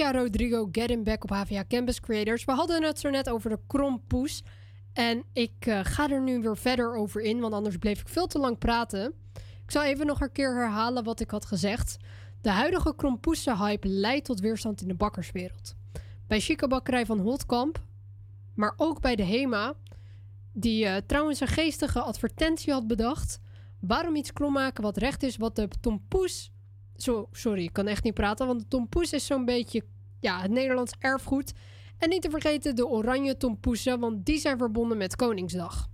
[0.02, 2.46] Olivia Rodrigo, Get Him Back op HVA Campus Creators.
[2.46, 4.44] We hadden het zo net over de krompoes.
[4.94, 8.28] En ik eh, ga er nu weer verder over in, want anders bleef ik veel
[8.28, 9.14] te lang praten.
[9.64, 11.98] Ik zal even nog een keer herhalen wat ik had gezegd.
[12.42, 15.76] De huidige krompoesenhype leidt tot weerstand in de bakkerswereld.
[16.28, 17.84] Bij Chica Bakkerij van Holtkamp,
[18.54, 19.74] maar ook bij de HEMA,
[20.54, 23.40] die eh, trouwens een geestige advertentie had bedacht.
[23.80, 26.52] Waarom iets krom maken wat recht is, wat de tompoes...
[27.02, 29.84] Zo, sorry, ik kan echt niet praten, want de tompoes is zo'n beetje
[30.20, 31.54] ja, het Nederlands erfgoed.
[31.98, 35.90] En niet te vergeten de oranje tompoesen, want die zijn verbonden met Koningsdag.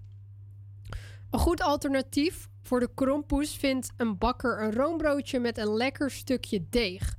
[1.31, 6.65] Een goed alternatief voor de krompoes vindt een bakker een roombroodje met een lekker stukje
[6.69, 7.15] deeg,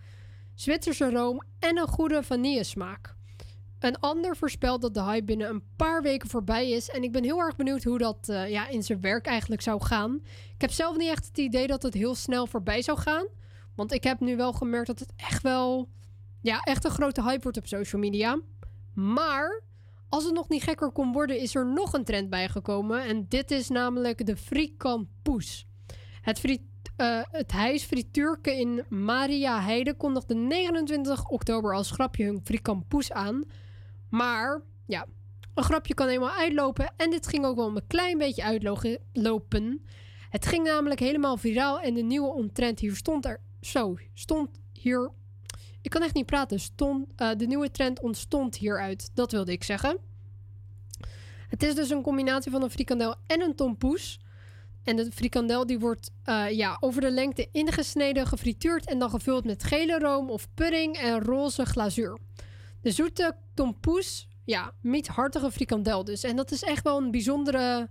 [0.55, 3.16] Zwitserse room en een goede vanillesmaak.
[3.78, 6.90] Een ander voorspelt dat de hype binnen een paar weken voorbij is.
[6.90, 9.82] En ik ben heel erg benieuwd hoe dat eh, ja, in zijn werk eigenlijk zou
[9.82, 10.20] gaan.
[10.55, 13.27] Ik heb zelf niet echt het idee dat het heel snel voorbij zou gaan.
[13.78, 15.88] Want ik heb nu wel gemerkt dat het echt wel
[16.40, 18.40] ja, echt een grote hype wordt op social media.
[18.94, 19.62] Maar
[20.09, 23.02] als het nog niet gekker kon worden, is er nog een trend bijgekomen.
[23.02, 25.66] En dit is namelijk de frikampoes.
[26.20, 26.60] Het, friet,
[26.96, 33.44] eh, het huis Frituurke in Maria Heide kondigde 29 oktober als grapje hun frikampoes aan.
[34.10, 35.06] Maar ja,
[35.55, 36.92] een grapje kan eenmaal uitlopen.
[36.96, 39.86] En dit ging ook wel een klein beetje uitlopen.
[40.30, 43.40] Het ging namelijk helemaal viraal en de nieuwe ontrend hier stond er.
[43.60, 45.10] Zo, stond hier.
[45.82, 46.60] Ik kan echt niet praten.
[46.60, 49.10] Stond, eh, de nieuwe trend ontstond hieruit.
[49.14, 49.98] Dat wilde ik zeggen.
[51.48, 54.20] Het is dus een combinatie van een frikandel en een tompoes.
[54.85, 59.44] En de frikandel die wordt eh, ja, over de lengte ingesneden, gefrituurd en dan gevuld
[59.44, 62.18] met gele room of pudding en roze glazuur.
[62.80, 64.72] De zoete tompoes, ja,
[65.06, 66.22] hartige frikandel dus.
[66.22, 67.89] En dat is echt wel een bijzondere,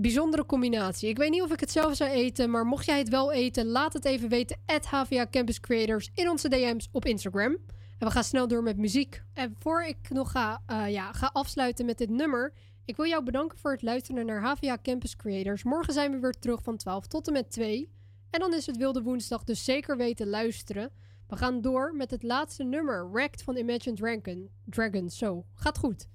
[0.00, 1.08] bijzondere combinatie.
[1.08, 3.66] Ik weet niet of ik het zelf zou eten, maar mocht jij het wel eten,
[3.66, 4.56] laat het even weten.
[4.66, 7.56] At HVA Campus Creators in onze DM's op Instagram.
[7.98, 9.22] En we gaan snel door met muziek.
[9.32, 12.52] En voor ik nog ga, eh, ja, ga afsluiten met dit nummer...
[12.88, 15.62] Ik wil jou bedanken voor het luisteren naar HVA Campus Creators.
[15.62, 17.90] Morgen zijn we weer terug van 12 tot en met 2.
[18.30, 20.90] En dan is het Wilde Woensdag, dus zeker weten luisteren.
[21.26, 24.50] We gaan door met het laatste nummer, Wrecked van Imagine Dragon.
[24.64, 25.44] Dragons, zo.
[25.54, 26.08] Gaat goed.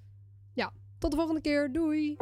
[0.53, 1.71] Ja, tot de volgende keer.
[1.71, 2.17] Doei!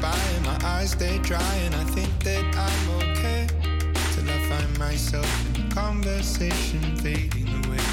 [0.00, 3.46] by, my eyes they dry, and I think that I'm okay.
[4.12, 7.84] Till I find myself in a conversation fading away.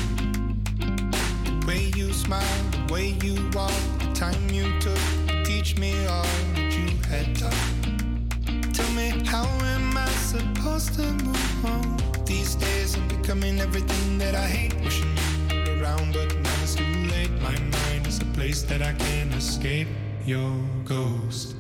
[1.46, 4.98] The way you smile, the way you walk, the time you took,
[5.28, 6.24] to teach me all
[6.56, 8.74] that you had taught.
[8.74, 11.98] Tell me, how am I supposed to move on?
[12.26, 15.18] These days I'm becoming everything that I hate, wishing
[15.50, 17.32] you were around, but now it's too late.
[17.42, 19.90] My mind is a place that I can't escape
[20.26, 20.54] your
[20.86, 21.57] ghost.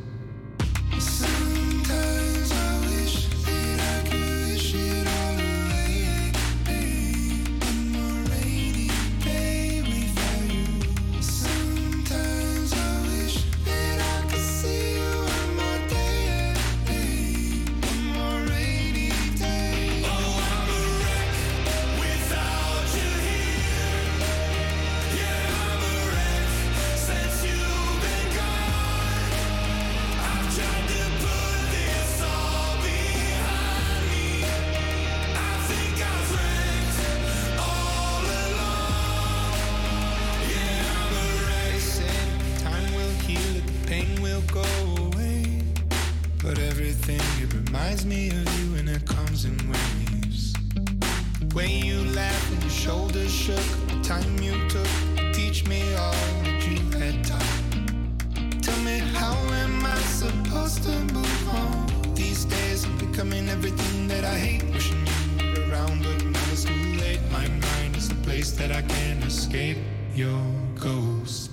[64.07, 65.05] that I hate wishing
[65.39, 67.19] you were around, but now it's too late.
[67.31, 69.77] My mind is the place that I can't escape
[70.15, 70.41] your
[70.75, 71.46] ghost.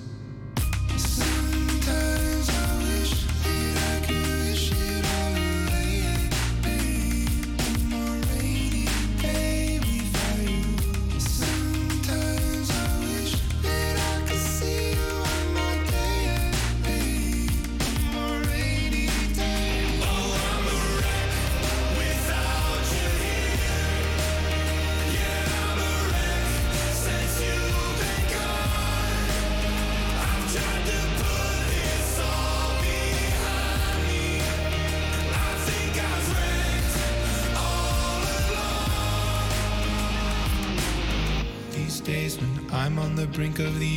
[43.35, 43.94] brink of the